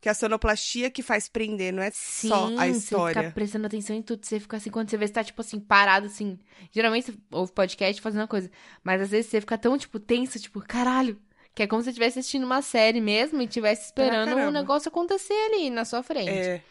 [0.02, 3.22] Que é a sonoplastia que faz prender, não é Sim, só a você história.
[3.22, 4.26] fica prestando atenção em tudo.
[4.26, 6.39] Você fica assim, quando você vê, você tá, tipo assim, parado, assim.
[6.72, 8.49] Geralmente você ouve podcast fazendo uma coisa.
[8.84, 11.22] Mas às vezes você fica tão, tipo, tenso, tipo, caralho.
[11.54, 14.52] Que é como se você estivesse assistindo uma série mesmo e estivesse esperando o caramba.
[14.52, 16.32] negócio acontecer ali na sua frente.
[16.32, 16.64] É.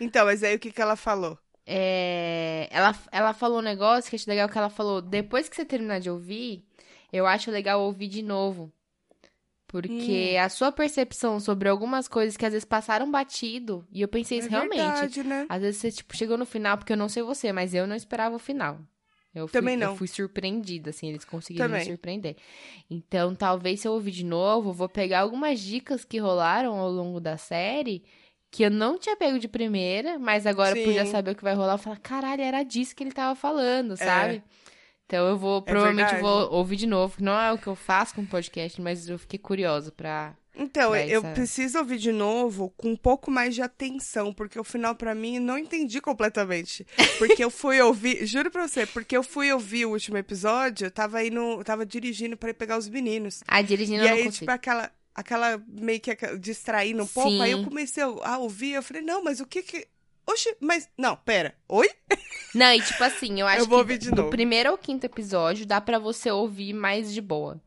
[0.00, 1.38] Então, mas aí o que, que ela falou?
[1.66, 5.00] É, Ela, ela falou um negócio que eu achei legal que ela falou.
[5.00, 6.64] Depois que você terminar de ouvir,
[7.12, 8.72] eu acho legal ouvir de novo.
[9.74, 10.40] Porque Hum.
[10.40, 13.84] a sua percepção sobre algumas coisas que às vezes passaram batido.
[13.90, 14.78] E eu pensei isso é realmente.
[14.84, 15.46] verdade, né?
[15.48, 17.96] Às vezes você, tipo, chegou no final, porque eu não sei você, mas eu não
[17.96, 18.78] esperava o final.
[19.34, 19.90] Eu fui, Também não.
[19.90, 21.86] Eu fui surpreendida, assim, eles conseguiram me Também.
[21.88, 22.36] surpreender.
[22.88, 26.88] Então, talvez se eu ouvir de novo, eu vou pegar algumas dicas que rolaram ao
[26.88, 28.04] longo da série,
[28.52, 31.10] que eu não tinha pego de primeira, mas agora por já Sim.
[31.10, 34.40] saber o que vai rolar, eu falo, caralho, era disso que ele tava falando, sabe?
[35.06, 36.22] Então eu vou, É provavelmente verdade.
[36.22, 37.16] vou ouvir de novo.
[37.20, 40.34] Não é o que eu faço com podcast, mas eu fiquei curiosa pra...
[40.56, 44.56] Então, Pra eu essa- preciso ouvir de novo com um pouco mais de atenção, porque
[44.58, 46.86] o final pra mim não entendi completamente.
[47.18, 50.92] Porque eu fui ouvir, juro pra você, porque eu fui ouvir o último episódio, eu
[50.92, 53.42] tava indo, eu tava dirigindo pra ir pegar os meninos.
[53.48, 54.38] Ah, dirigindo e eu não aí, consigo.
[54.42, 54.92] tipo, aquela.
[55.12, 57.42] aquela meio que distraindo um pouco.
[57.42, 57.64] Aí eu Sim.
[57.64, 59.88] comecei a ouvir, eu falei, não, mas o que que.
[60.24, 60.88] Oxe, mas.
[60.96, 61.52] Não, pera.
[61.68, 61.90] Oi?
[62.54, 64.30] Não, e tipo assim, eu acho Eu vou que de do novo.
[64.30, 67.60] primeiro ao quinto episódio dá pra você ouvir mais de boa.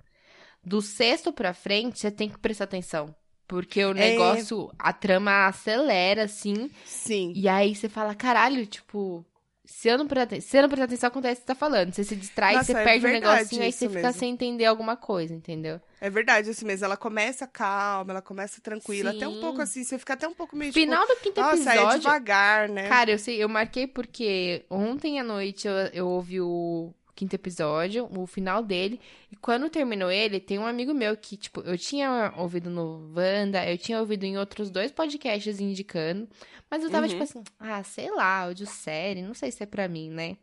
[0.64, 3.16] Do sexto pra frente, você tem que prestar atenção.
[3.48, 6.70] Porque o negócio, a trama acelera, assim.
[6.84, 7.32] Sim.
[7.34, 9.26] E aí você fala, caralho, tipo.
[9.70, 11.93] Se eu não prestar, se eu não prestar atenção, acontece o que você tá falando.
[11.93, 14.20] Você se distrai, Nossa, você é perde um negocinho, aí você isso fica mesmo.
[14.20, 15.80] sem entender alguma coisa, entendeu?
[15.99, 16.86] É verdade, assim mesmo.
[16.86, 19.11] Ela começa calma, ela começa tranquila.
[19.11, 19.41] Até um Sim.
[19.41, 21.99] pouco assim, você fica até um pouco meio Final do quinto tipo, nossa, é episódio.
[21.99, 22.88] devagar, né?
[22.88, 28.07] Cara, eu sei, eu marquei porque ontem à noite eu, eu ouvi o quinto episódio,
[28.15, 28.99] o final dele,
[29.32, 33.68] e quando terminou ele, tem um amigo meu que, tipo, eu tinha ouvido no Wanda,
[33.70, 36.30] eu tinha ouvido em outros dois podcasts indicando,
[36.70, 37.09] mas eu tava Uhum.
[37.09, 40.38] tipo assim, ah, sei lá, audiosérie, não sei se é pra mim, né?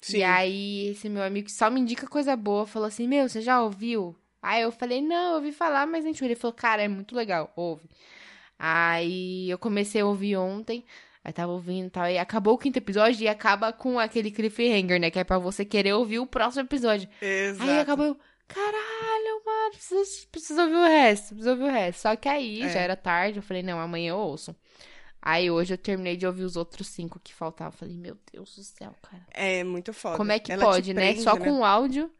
[0.00, 0.18] Sim.
[0.18, 3.40] E aí, esse meu amigo que só me indica coisa boa, falou assim, meu, você
[3.40, 4.16] já ouviu?
[4.42, 7.52] Aí eu falei, não, eu ouvi falar, mas não Ele falou, cara, é muito legal,
[7.54, 7.88] ouve.
[8.58, 10.84] Aí eu comecei a ouvir ontem,
[11.24, 15.00] aí tava ouvindo e tal, e acabou o quinto episódio e acaba com aquele cliffhanger,
[15.00, 17.08] né, que é pra você querer ouvir o próximo episódio.
[17.20, 17.70] Exato.
[17.70, 18.16] Aí acabou, eu,
[18.48, 22.00] caralho, mano, preciso, preciso ouvir o resto, preciso ouvir o resto.
[22.00, 22.68] Só que aí, É.
[22.70, 24.54] já era tarde, eu falei, não, amanhã eu ouço.
[25.22, 27.72] Aí hoje eu terminei de ouvir os outros cinco que faltavam.
[27.72, 29.22] Falei, meu Deus do céu, cara.
[29.32, 30.16] É muito foda.
[30.16, 31.02] Como é que Ela pode, né?
[31.08, 32.10] prende, Só com o áudio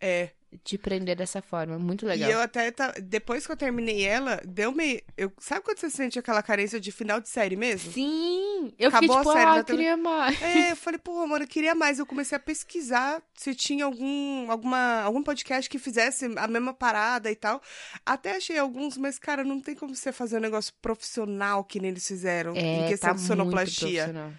[0.00, 0.30] É.
[0.64, 1.78] te prender dessa forma.
[1.78, 2.28] Muito legal.
[2.28, 2.70] E eu até.
[2.70, 5.00] tá- Depois que eu terminei ela, deu meio.
[5.16, 5.32] Eu...
[5.38, 7.92] Sabe quando você sente aquela carência de final de série mesmo?
[7.92, 8.72] Sim!
[8.78, 10.42] Eu Acabou fiquei a tipo, série, ah, eu queria mais.
[10.42, 11.98] É, eu falei, pô, mano, eu queria mais.
[11.98, 17.30] Eu comecei a pesquisar se tinha algum, alguma, algum podcast que fizesse a mesma parada
[17.30, 17.62] e tal.
[18.04, 21.90] Até achei alguns, mas, cara, não tem como você fazer um negócio profissional que nem
[21.90, 22.54] eles fizeram.
[22.56, 24.04] em É, questão tá de muito sonoplastia.
[24.04, 24.32] profissional.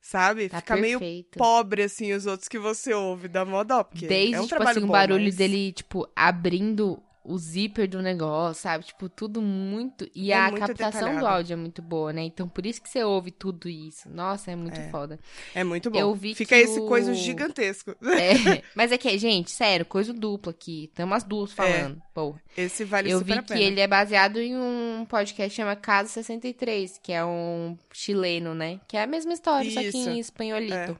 [0.00, 0.48] Sabe?
[0.48, 1.38] Tá Fica meio perfeito.
[1.38, 4.78] pobre, assim, os outros que você ouve da moda, porque Desde, é um tipo trabalho
[4.78, 8.84] assim, o bom, barulho mas dele, tipo, abrindo o zíper do negócio, sabe?
[8.84, 10.08] Tipo, tudo muito.
[10.14, 11.26] E É a muito captação do detalhado.
[11.26, 12.22] áudio é muito boa, né?
[12.22, 14.08] Então, por isso que você ouve tudo isso.
[14.08, 14.88] Nossa, é muito É.
[14.90, 15.18] foda.
[15.54, 15.98] É muito bom.
[15.98, 17.90] Eu vi Fica que esse o- coisa gigantesco.
[17.90, 17.92] É,
[18.74, 20.90] mas é que, gente, sério, coisa dupla aqui.
[20.94, 22.00] Tem umas duas falando.
[22.14, 22.40] Porra.
[22.56, 23.60] Esse vale Eu super vi que pena.
[23.60, 28.80] ele é baseado em um podcast que chama Caso 63, que é um chileno, né?
[28.88, 30.08] Que é a mesma história, só que Isso.
[30.08, 30.98] em espanholito.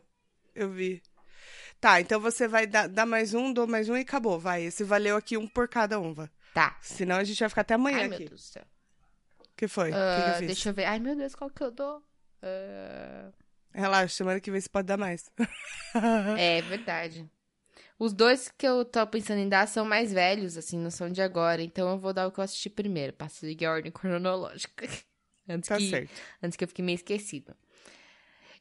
[0.55, 1.01] Eu vi.
[1.81, 4.39] Tá, então você vai dar, dar mais um, dou mais um e acabou.
[4.39, 6.29] Vai, esse valeu aqui um por cada um, vai.
[6.53, 6.77] Tá.
[6.83, 8.29] Senão a gente vai ficar até amanhã Ai, meu aqui.
[8.29, 8.65] Deus do céu.
[9.41, 9.91] O que foi?
[9.91, 10.47] O que, que Ah, eu fiz?
[10.49, 10.85] deixa eu ver.
[10.85, 12.03] Ai, meu Deus, qual que eu dou?
[12.43, 13.31] Ah,
[13.73, 15.31] Relaxa, semana que vem você pode dar mais.
[16.39, 17.29] É verdade.
[17.99, 21.23] Os dois que eu tô pensando em dar são mais velhos, assim, não são de
[21.23, 21.63] agora.
[21.63, 24.87] Então eu vou dar o que eu assisti primeiro, pra seguir a ordem cronológica.
[25.49, 26.11] Antes, tá que, certo.
[26.43, 27.57] antes que eu fique meio esquecido.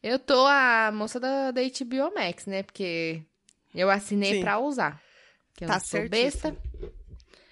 [0.02, 2.64] Eu tô a moça da, da HBO Max, né?
[2.64, 3.22] Porque
[3.74, 4.41] eu assinei Sim.
[4.41, 5.02] pra usar.
[5.56, 6.50] Que eu Tá não sou besta.
[6.50, 6.93] certíssimo.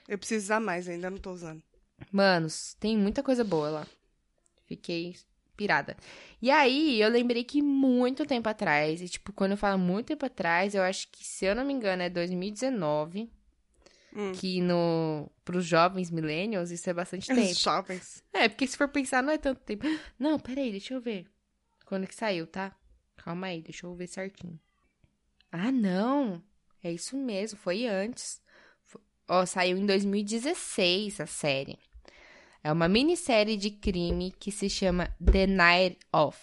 [0.07, 1.61] Eu preciso usar mais, ainda não tô usando.
[2.11, 3.87] Manos, tem muita coisa boa lá.
[4.65, 5.15] Fiquei
[5.57, 5.97] pirada.
[6.41, 10.25] E aí, eu lembrei que muito tempo atrás, e tipo, quando eu falo muito tempo
[10.25, 13.29] atrás, eu acho que, se eu não me engano, é 2019,
[14.15, 14.31] Hum.
[14.31, 17.41] que no pros jovens millennials isso é bastante tempo.
[17.41, 18.23] Os shoppings.
[18.33, 19.85] É, porque se for pensar, não é tanto tempo.
[20.17, 21.27] Não, peraí, deixa eu ver.
[21.87, 22.75] Quando que saiu, tá?
[23.15, 24.59] Calma aí, deixa eu ver certinho.
[25.49, 26.43] Ah, não.
[26.83, 28.41] É isso mesmo, foi antes.
[29.27, 31.79] Ó, saiu em 2016 a série.
[32.61, 36.37] É uma minissérie de crime que se chama The Night Of.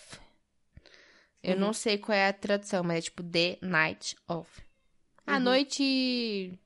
[1.43, 1.61] Eu Uhum.
[1.61, 4.63] não sei qual é a tradução, mas é tipo The Night Of.
[5.27, 5.41] A Uhum.
[5.41, 6.59] noite.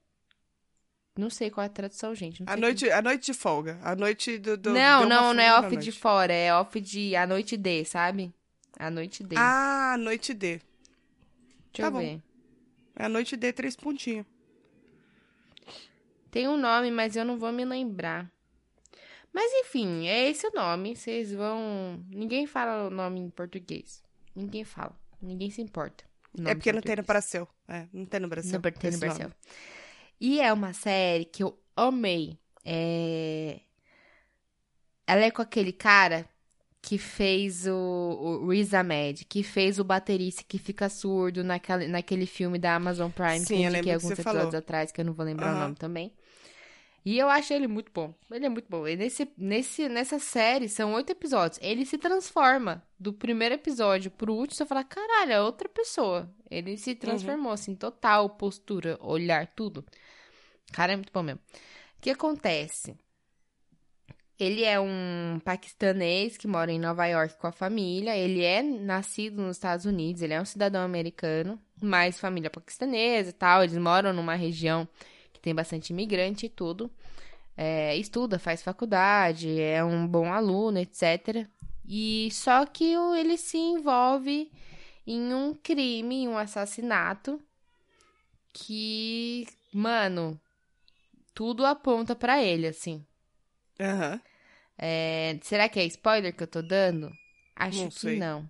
[1.16, 2.44] Não sei qual é a tradução, gente.
[2.46, 3.80] A noite, a noite de folga.
[3.82, 4.56] A noite do.
[4.56, 8.32] do não, não, não é off de fora, é off de a noite D, sabe?
[8.76, 9.36] A noite D.
[9.38, 10.58] Ah, noite D.
[10.58, 10.62] Deixa
[11.76, 11.98] tá eu bom.
[11.98, 12.22] ver.
[12.96, 14.26] É a noite D, três pontinhos.
[16.30, 18.30] Tem um nome, mas eu não vou me lembrar.
[19.32, 20.96] Mas enfim, é esse o nome.
[20.96, 22.04] Vocês vão.
[22.10, 24.02] Ninguém fala o nome em português.
[24.34, 24.98] Ninguém fala.
[25.20, 26.04] Ninguém se importa.
[26.44, 27.02] É porque não tem no.
[27.02, 27.48] Brasil.
[27.66, 28.52] É, não tem no Brasil.
[28.52, 29.22] Não tem no Brasil.
[29.24, 29.34] nome.
[30.20, 32.38] E é uma série que eu amei.
[32.64, 33.60] É...
[35.06, 36.28] Ela é com aquele cara
[36.80, 37.74] que fez o,
[38.42, 43.10] o Riz Ahmed, que fez o baterista que fica surdo naquele, naquele filme da Amazon
[43.10, 44.58] Prime Sim, que eu indiquei que alguns episódios falou.
[44.58, 45.60] atrás, que eu não vou lembrar o Aham.
[45.64, 46.12] nome também.
[47.04, 48.14] E eu acho ele muito bom.
[48.30, 48.86] Ele é muito bom.
[48.86, 51.58] E nesse, nesse, nessa série, são oito episódios.
[51.62, 54.56] Ele se transforma do primeiro episódio pro último.
[54.56, 56.30] Você fala, caralho, é outra pessoa.
[56.50, 59.84] Ele se transformou, assim, total, postura, olhar, tudo.
[60.72, 61.40] Cara, é muito bom mesmo.
[61.98, 62.94] O que acontece?
[64.38, 68.16] Ele é um paquistanês que mora em Nova York com a família.
[68.16, 73.32] Ele é nascido nos Estados Unidos, ele é um cidadão americano, mas família paquistanesa e
[73.32, 73.64] tal.
[73.64, 74.86] Eles moram numa região
[75.32, 76.90] que tem bastante imigrante e tudo.
[77.56, 81.48] é, estuda, faz faculdade, é um bom aluno, etc.
[81.86, 84.50] E só que ele se envolve
[85.06, 87.40] em um crime, em um assassinato
[88.52, 90.40] que, mano,
[91.34, 93.04] tudo aponta pra ele, assim.
[93.80, 94.20] Aham.
[94.78, 97.10] É, será que é spoiler que eu tô dando?
[97.56, 98.48] Acho Não que não.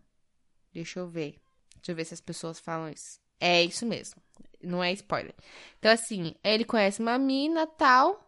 [0.72, 1.40] Deixa eu ver.
[1.76, 3.18] Deixa eu ver se as pessoas falam isso.
[3.40, 4.20] É isso mesmo.
[4.62, 5.34] Não é spoiler.
[5.78, 8.24] Então, assim, ele conhece uma mina tal.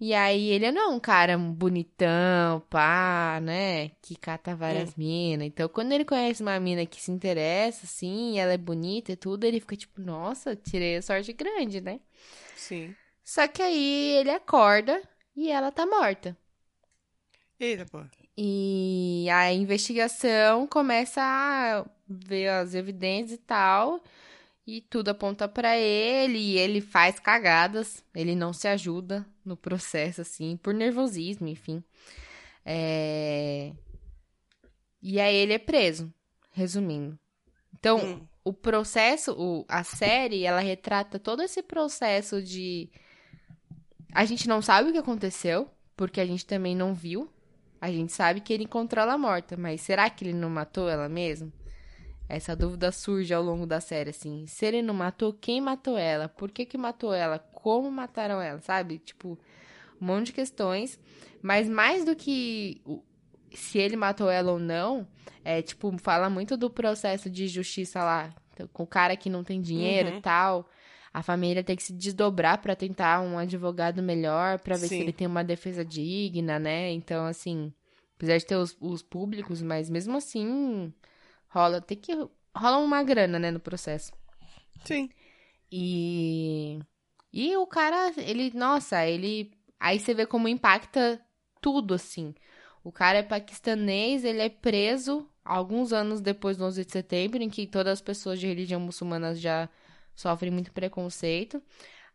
[0.00, 3.90] E aí ele não é um cara bonitão, pá, né?
[4.02, 5.46] Que cata várias minas.
[5.46, 9.44] Então, quando ele conhece uma mina que se interessa, assim, ela é bonita e tudo,
[9.44, 12.00] ele fica tipo, nossa, tirei a sorte grande, né?
[12.56, 12.94] Sim.
[13.24, 15.00] Só que aí ele acorda
[15.34, 16.36] e ela tá morta.
[17.64, 18.00] Eita, pô.
[18.36, 24.02] E a investigação começa a ver as evidências e tal,
[24.66, 30.20] e tudo aponta pra ele, e ele faz cagadas, ele não se ajuda no processo,
[30.20, 31.82] assim, por nervosismo, enfim.
[32.64, 33.72] É...
[35.02, 36.12] E aí ele é preso,
[36.52, 37.18] resumindo.
[37.78, 38.26] Então, Hum.
[38.42, 42.90] o processo, o, a série, ela retrata todo esse processo de.
[44.14, 47.28] A gente não sabe o que aconteceu, porque a gente também não viu.
[47.84, 51.06] A gente sabe que ele encontrou ela morta, mas será que ele não matou ela
[51.06, 51.52] mesmo?
[52.26, 54.46] Essa dúvida surge ao longo da série, assim.
[54.46, 56.26] Se ele não matou, quem matou ela?
[56.26, 57.38] Por que que matou ela?
[57.38, 58.98] Como mataram ela, sabe?
[59.00, 59.38] Tipo,
[60.00, 60.98] um monte de questões.
[61.42, 62.80] Mas mais do que
[63.52, 65.06] se ele matou ela ou não,
[65.44, 68.32] é, tipo, fala muito do processo de justiça lá.
[68.72, 70.16] Com o cara que não tem dinheiro Uhum.
[70.16, 70.70] e tal.
[71.14, 75.00] A família tem que se desdobrar pra tentar um advogado melhor, pra ver se Sim.
[75.02, 76.90] ele tem uma defesa digna, né?
[76.90, 77.72] Então, assim,
[78.16, 80.92] apesar de ter os, os públicos, mas mesmo assim,
[81.48, 82.12] rola, tem que
[82.52, 84.12] rola uma grana, né, no processo.
[84.84, 85.08] Sim.
[85.70, 86.80] E
[87.32, 91.20] e o cara, ele, nossa, ele aí você vê como impacta
[91.60, 92.34] tudo assim.
[92.82, 97.48] O cara é paquistanês, ele é preso alguns anos depois do 11 de setembro, em
[97.48, 99.68] que todas as pessoas de religião muçulmana já
[100.14, 101.62] sofrem muito preconceito.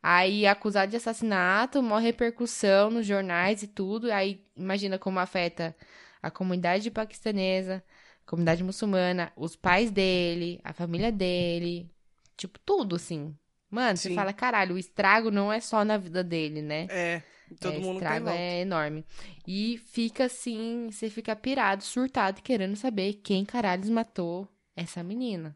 [0.02, 4.12] Aí, acusado de assassinato, maior repercussão nos jornais e tudo.
[4.12, 5.76] Aí, imagina como afeta
[6.22, 7.84] a comunidade paquistanesa,
[8.26, 11.92] a comunidade muçulmana, os pais dele, a família dele.
[12.38, 13.36] Tipo, tudo, assim.
[13.70, 14.16] Mano, você Sim.
[14.16, 16.88] fala, caralho, o estrago não é só na vida dele, né?
[16.90, 17.22] É.
[17.60, 18.40] Todo é, mundo tem estrago volta.
[18.40, 19.06] é enorme.
[19.46, 25.56] E fica assim, você fica pirado, surtado, querendo saber quem caralhos matou essa menina.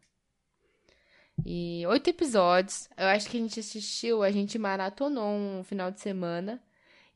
[1.45, 2.87] E oito episódios.
[2.97, 6.61] Eu acho que a gente assistiu, a gente maratonou um final de semana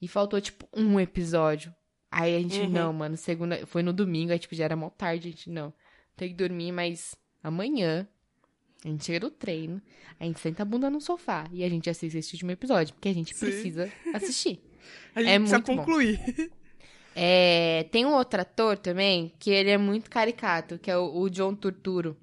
[0.01, 1.73] e faltou, tipo, um episódio.
[2.11, 2.69] Aí a gente, Uhum.
[2.69, 3.65] não, mano, segunda.
[3.67, 5.73] Foi no domingo, aí, tipo, já era mó tarde, a gente, não.
[6.15, 8.07] Tem que dormir, mas amanhã.
[8.85, 9.81] A gente chega do treino,
[10.19, 13.09] a gente senta a bunda no sofá e a gente assiste esse último episódio, porque
[13.09, 13.45] a gente Sim.
[13.47, 14.61] precisa assistir.
[15.15, 15.77] A gente É precisa muito bom.
[15.77, 16.51] concluir.
[17.15, 21.29] É, tem um outro ator também, que ele é muito caricato, que é o, o
[21.29, 22.15] John Turturro,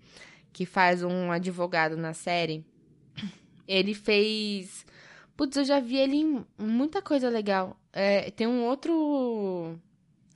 [0.55, 2.64] que faz um advogado na série.
[3.68, 4.86] Ele fez.
[5.36, 7.76] Putz, eu já vi ele em muita coisa legal.
[7.92, 9.78] É, tem um outro.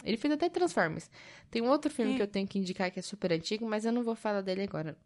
[0.04, 1.08] Ele fez até Transformers.
[1.50, 2.16] Tem um outro filme Hum.
[2.16, 4.62] que eu tenho que indicar que é super antigo, mas eu não vou falar dele
[4.62, 4.96] agora.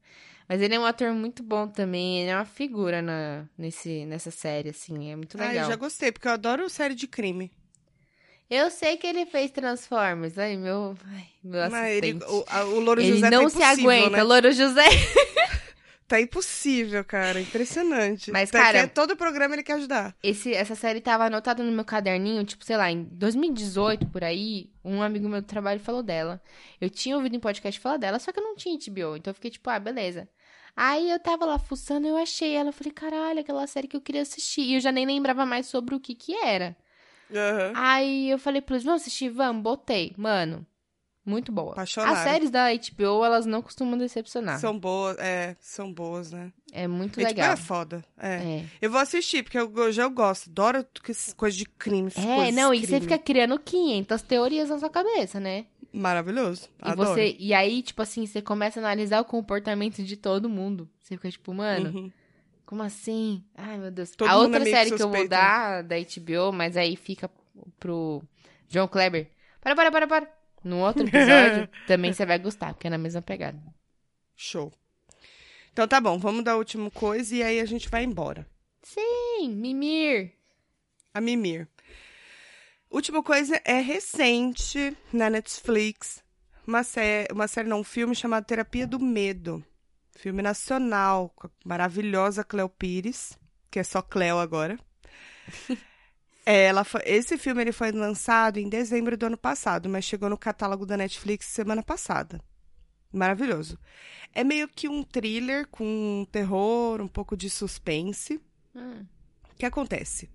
[0.49, 2.21] Mas ele é um ator muito bom também.
[2.23, 5.11] Ele é uma figura na, nesse, nessa série, assim.
[5.13, 5.65] É muito Ah, legal.
[5.65, 7.51] eu já gostei, porque eu adoro série de crime.
[8.55, 10.37] Eu sei que ele fez Transformers.
[10.37, 12.31] Ai, meu, ai, meu Mas ele, assistente.
[12.31, 14.23] o, a- o Louro Ele José não tá se aguenta, né?
[14.23, 14.85] Louro José.
[16.09, 17.41] Tá impossível, cara.
[17.41, 18.31] Impressionante.
[18.31, 20.15] Mas, Tá cara- que todo programa ele quer ajudar.
[20.23, 24.69] Esse, essa série tava anotada no meu caderninho, tipo, sei lá, em 2018, por aí,
[24.85, 26.39] um amigo meu do trabalho falou dela.
[26.79, 29.35] Eu tinha ouvido em podcast falar dela, só que eu não tinha HBO, então eu
[29.35, 30.29] fiquei tipo, ah, beleza.
[30.77, 34.01] Aí eu tava lá fuçando, eu achei ela, eu falei, caralho, aquela série que eu
[34.03, 34.61] queria assistir.
[34.61, 36.77] E eu já nem lembrava mais sobre o que que era.
[37.31, 37.73] Aham.
[37.75, 39.29] Aí eu falei pra eles, vamos assistir?
[39.31, 40.13] Vamos, botei.
[40.17, 40.67] Mano,
[41.25, 41.73] muito boa.
[41.73, 42.13] Apaixonada.
[42.13, 44.59] As séries da HBO, elas não costumam decepcionar.
[44.59, 46.53] São boas, é, são boas, né?
[46.73, 47.53] É muito HBO legal.
[47.53, 48.05] é foda.
[48.19, 48.35] É.
[48.35, 48.65] É.
[48.81, 50.51] Eu vou assistir, porque eu, eu já gosto.
[50.51, 50.85] Adoro
[51.37, 52.11] coisas de crime.
[52.17, 53.01] É, não, e você crime.
[53.03, 55.67] fica criando 500 teorias na sua cabeça, né?
[55.93, 56.69] Maravilhoso.
[56.85, 57.11] E Adoro.
[57.11, 60.89] você e aí, tipo assim, você começa a analisar o comportamento de todo mundo.
[61.03, 62.13] Você fica tipo, mano, Uhum.
[62.73, 63.45] Como assim?
[63.55, 64.13] Ai, meu Deus.
[64.13, 67.31] Todo a outra série que eu vou dar da HBO, mas aí fica
[67.79, 68.23] pro
[68.67, 69.31] John Kleber.
[69.61, 70.35] Para, para, para, para.
[70.65, 73.63] No outro episódio, também você vai gostar, porque é na mesma pegada.
[74.35, 74.73] Show.
[75.71, 78.49] Então tá bom, vamos dar o último coisa e aí a gente vai embora.
[78.83, 80.33] Sim, Mimir.
[81.13, 81.69] A Mimir.
[82.91, 86.25] Última coisa é recente na Netflix.
[86.67, 89.63] Uma, sé uma série, não, um filme chamado Terapia do Medo.
[90.15, 93.39] Filme nacional, com a maravilhosa Cleo Pires,
[93.71, 94.79] que é só Cleo agora.
[96.45, 100.29] É, ela foi- esse filme ele foi lançado em dezembro do ano passado, mas chegou
[100.29, 102.41] no catálogo da Netflix semana passada.
[103.13, 103.79] Maravilhoso.
[104.35, 108.41] É meio que um thriller com terror, um pouco de suspense.
[108.75, 109.07] Hum.
[109.53, 110.29] O que acontece?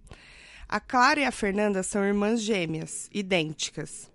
[0.69, 4.09] A Clara e a Fernanda são irmãs gêmeas, idênticas.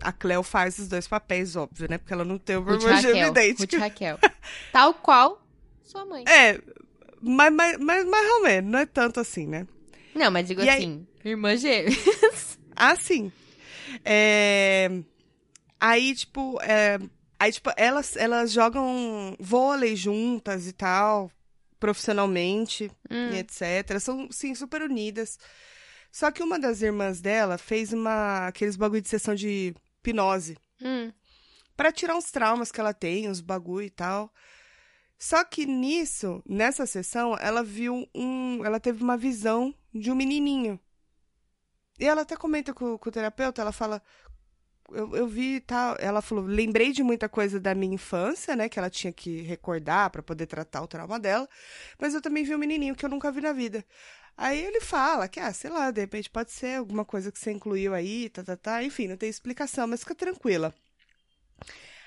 [0.00, 1.98] A Cleo faz os dois papéis, óbvio, né?
[1.98, 3.28] Porque ela não tem uma irmã gêmea Raquel.
[3.28, 3.78] Ruth idêntica.
[3.78, 4.18] Raquel.
[4.72, 5.42] Tal qual
[5.82, 6.24] sua mãe.
[6.28, 6.60] É,
[7.20, 9.66] mas, mas, mas mais ou menos, não é tanto assim, né?
[10.14, 11.90] Não, mas digo E aí- assim, irmã gêmea.
[12.76, 13.30] Ah, sim.
[14.04, 14.90] É,
[15.80, 16.98] Aí, tipo, é,
[17.38, 21.30] aí, tipo elas, elas jogam vôlei juntas e tal,
[21.78, 23.30] profissionalmente, Hum.
[23.32, 23.98] e etc.
[24.00, 25.38] São, sim, super unidas.
[26.14, 31.12] Só que uma das irmãs dela fez uma aqueles bagulho de sessão de hipnose Hum.
[31.76, 34.32] Pra tirar uns traumas que ela tem, os bagulho e tal.
[35.18, 38.64] Só que nisso, nessa sessão, ela viu um.
[38.64, 40.78] Ela teve uma visão de um menininho.
[41.98, 44.00] E ela até comenta com, com o terapeuta, ela fala.
[44.92, 45.96] Eu, eu vi e tal.
[45.98, 48.68] Ela falou, lembrei de muita coisa da minha infância, né?
[48.68, 51.48] Que ela tinha que recordar pra poder tratar o trauma dela.
[51.98, 53.84] Mas eu também vi um menininho que eu nunca vi na vida.
[54.36, 57.52] Aí ele fala que, ah, sei lá, de repente pode ser alguma coisa que você
[57.52, 58.82] incluiu aí, tá, tá, tá.
[58.82, 60.74] Enfim, não tem explicação, mas fica tranquila.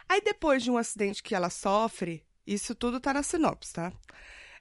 [0.10, 3.92] Aí depois de um acidente que ela sofre, isso tudo tá na sinopse, tá?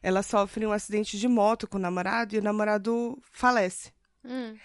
[0.03, 3.93] Ela sofre um acidente de moto com o namorado e o namorado falece.
[4.25, 4.57] Hum.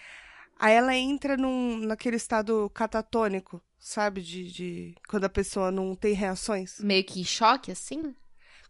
[0.58, 4.22] Aí ela entra num, naquele estado catatônico, sabe?
[4.22, 6.78] De, de quando a pessoa não tem reações.
[6.78, 8.14] Meio que choque, assim?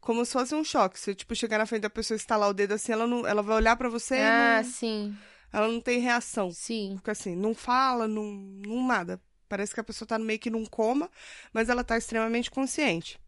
[0.02, 0.98] Como se fosse um choque.
[1.00, 3.42] Se tipo chegar na frente da pessoa e estalar o dedo assim, ela, não, ela
[3.42, 5.16] vai olhar pra você e ah, não- sim.
[5.52, 6.50] ela não tem reação.
[6.50, 6.96] Sim.
[6.98, 9.20] Fica assim, não fala, não, não nada.
[9.48, 11.10] Parece que a pessoa tá meio que num coma,
[11.52, 13.18] mas ela tá extremamente consciente.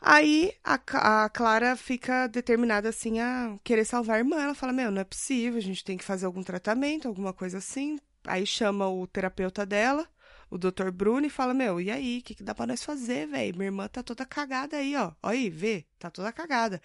[0.00, 4.40] Aí a, a Clara fica determinada assim a querer salvar a irmã.
[4.40, 7.58] Ela fala: Meu, não é possível, a gente tem que fazer algum tratamento, alguma coisa
[7.58, 7.98] assim.
[8.26, 10.06] Aí chama o terapeuta dela,
[10.50, 10.90] o Dr.
[10.92, 13.56] Bruno, e fala: Meu, e aí, o que, que dá pra nós fazer, velho?
[13.56, 15.12] Minha irmã tá toda cagada aí, ó.
[15.22, 16.80] Olha aí, vê, tá toda cagada.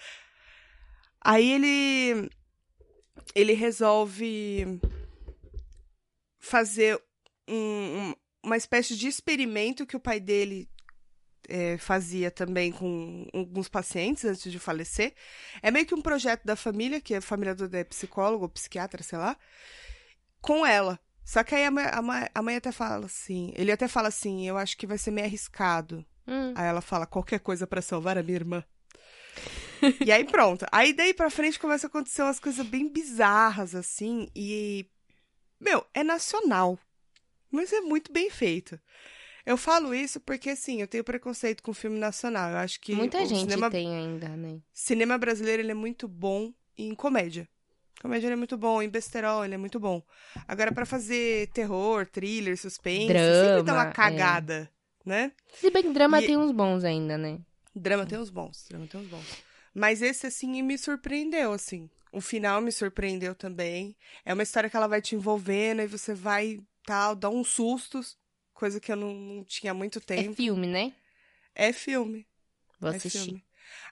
[1.22, 2.30] Aí ele.
[3.36, 4.80] Ele resolve
[6.40, 7.02] fazer
[7.48, 7.56] um-
[8.10, 10.70] um- uma espécie de experimento que o pai dele
[11.50, 15.14] é, fazia também com alguns pacientes antes de falecer.
[15.62, 19.04] É meio que um projeto da família, que a família do é psicólogo ou psiquiatra,
[19.04, 19.38] sei lá,
[20.42, 20.98] com ela.
[21.26, 24.10] Só que aí a mãe, a mãe- a mãe até fala assim, ele até fala
[24.10, 26.06] assim, eu acho que vai ser meio arriscado.
[26.28, 26.54] Hum.
[26.56, 28.64] Aí ela fala qualquer coisa pra salvar a minha irmã.
[30.06, 30.66] e aí pronto.
[30.72, 34.86] Aí daí pra frente começa a acontecer umas coisas bem bizarras assim e
[35.60, 36.78] meu, é nacional.
[37.52, 38.80] Mas é muito bem feito.
[39.46, 42.52] Eu falo isso porque assim, eu tenho preconceito com filme nacional.
[42.52, 44.60] Eu acho que Muita gente cinema, tem ainda, né?
[44.72, 47.48] cinema brasileiro ele é muito bom em comédia.
[48.04, 50.04] Comédia ele é muito bom, em besterol ele é muito bom.
[50.48, 53.94] Agora pra fazer terror, thriller, suspense, sempre dá Drama, uma é.
[53.94, 54.70] cagada,
[55.06, 55.32] né?
[55.54, 57.40] Se bem que drama E- tem uns bons ainda, né?
[57.74, 59.26] Drama tem uns bons, drama tem uns bons.
[59.74, 61.90] Mas esse, assim, me surpreendeu, assim.
[62.12, 63.96] O final me surpreendeu também.
[64.24, 68.18] É uma história que ela vai te envolvendo e você vai, tal, dar uns sustos.
[68.54, 70.36] Coisa que eu não, não tinha muito É tempo.
[70.36, 70.94] filme, né?
[71.56, 72.28] É filme.
[72.80, 73.18] Vou é assistir.
[73.20, 73.44] filme.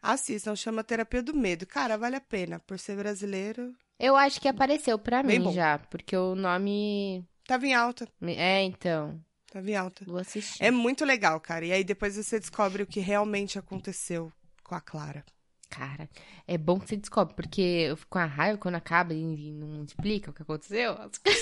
[0.02, 1.66] Assistam, chama Terapia do Medo.
[1.66, 2.60] Cara, vale a pena.
[2.60, 5.52] Por ser brasileiro, Eu acho que apareceu pra Bem mim bom.
[5.54, 7.24] já, porque o nome.
[7.46, 8.08] tava em alta.
[8.24, 9.22] É, então.
[9.52, 10.04] Tava em alta.
[10.06, 10.64] Vou assistir.
[10.64, 11.64] É muito legal, cara.
[11.66, 14.32] E aí depois você descobre o que realmente aconteceu
[14.64, 15.24] com a Clara.
[15.74, 16.10] Cara,
[16.46, 19.86] é bom que você descobre, porque eu fico com a raiva quando acaba e não
[19.86, 20.98] explica o que aconteceu.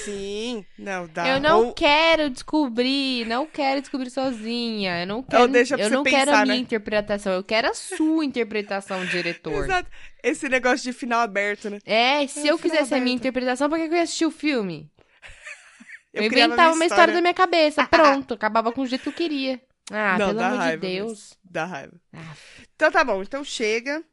[0.06, 1.28] Sim, não, dá.
[1.30, 5.02] Eu não Ou- quero descobrir, não quero descobrir sozinha.
[5.02, 6.62] Eu não quero, deixa pra eu não quero a pensar, minha né?
[6.62, 9.66] interpretação, eu quero a sua interpretação, diretor.
[9.66, 9.90] Exato.
[10.22, 11.80] Esse negócio de final aberto, né?
[11.84, 13.20] É, se É, eu quisesse a minha aberto.
[13.22, 14.92] interpretação, por que eu ia assistir o filme?
[16.14, 19.14] Eu, criava inventava uma história da minha cabeça, pronto, acabava com o jeito que eu
[19.14, 19.60] queria.
[19.92, 21.10] Ah, Não, pelo amor de raiva Deus.
[21.10, 21.36] mesmo.
[21.44, 21.94] Dá raiva.
[22.14, 22.34] Ah.
[22.76, 24.04] Então tá bom, então chega.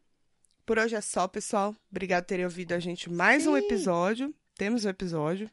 [0.67, 1.75] Por hoje é só, pessoal.
[1.91, 3.64] Obrigado por terem ouvido a gente mais um Sim.
[3.64, 4.35] episódio.
[4.57, 5.49] Temos um episódio.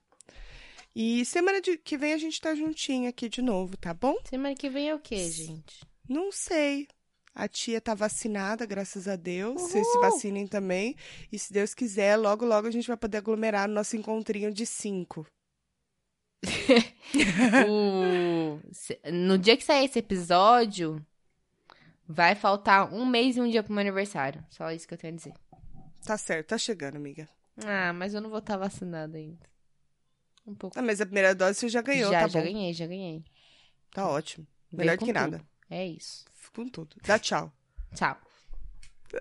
[0.95, 4.15] E semana de- que vem a gente tá juntinho aqui de novo, tá bom?
[4.29, 5.81] Semana que vem é o quê, gente?
[6.09, 6.87] Não sei.
[7.35, 9.59] A tia tá vacinada, graças a Deus.
[9.61, 10.01] Vocês se Uhul.
[10.11, 10.95] vacinem também.
[11.31, 14.65] E se Deus quiser, logo, logo a gente vai poder aglomerar no nosso encontrinho de
[14.65, 15.25] cinco.
[17.69, 18.59] O-
[19.11, 21.03] No dia que sair esse episódio,
[22.13, 24.43] vai faltar um mês e um dia pro meu aniversário.
[24.49, 25.33] Só isso que eu tenho a dizer.
[26.05, 27.27] Tá certo, tá chegando, amiga.
[27.65, 29.45] Ah, mas eu não vou estar vacinada ainda.
[30.45, 30.77] Um pouco.
[30.77, 32.45] Ah, mas a primeira dose você já ganhou, já, tá já bom.
[32.45, 33.23] ganhei, já ganhei.
[33.91, 34.45] Tá ótimo.
[34.71, 35.37] Melhor que nada.
[35.39, 35.49] tudo.
[35.69, 36.25] É isso.
[36.53, 36.95] Com tudo.
[37.05, 37.51] Dá tchau.
[37.95, 38.17] Tchau.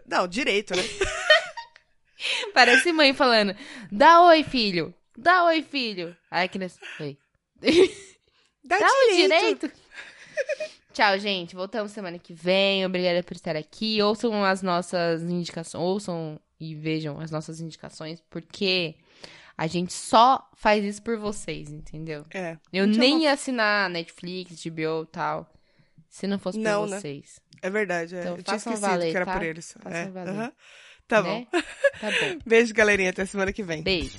[0.07, 0.83] Não, direito, né?
[2.55, 3.55] Parece mãe falando:
[3.91, 4.95] dá oi, filho.
[5.17, 6.17] Dá oi, filho.
[6.31, 7.17] Aí a criança, oi.
[8.65, 9.69] Dá, Dá direito.
[9.69, 9.73] direito.
[10.93, 11.55] Tchau, gente.
[11.55, 12.85] Voltamos semana que vem.
[12.85, 14.01] Obrigada por estar aqui.
[14.03, 15.83] Ouçam as nossas indicações.
[15.83, 18.95] Ouçam e vejam as nossas indicações, porque
[19.59, 22.25] a gente só faz isso por vocês, entendeu?
[22.33, 22.57] É.
[22.73, 25.53] Eu nem ia assinar Netflix, HBO e tal,
[26.09, 27.01] se não fosse por Não, né?
[27.01, 27.41] vocês.
[27.61, 28.21] É verdade, é.
[28.21, 29.33] Então, eu tinha esquecido valer, que era tá?
[29.33, 29.75] por eles.
[29.83, 30.09] Façam É.
[30.11, 30.31] valer.
[30.35, 30.53] aham.
[31.09, 31.29] Tá né?
[31.53, 31.59] bom.
[32.01, 32.39] Tá bom.
[32.47, 33.11] Beijo, galerinha.
[33.11, 33.83] Até semana que vem.
[33.83, 34.19] Beijo.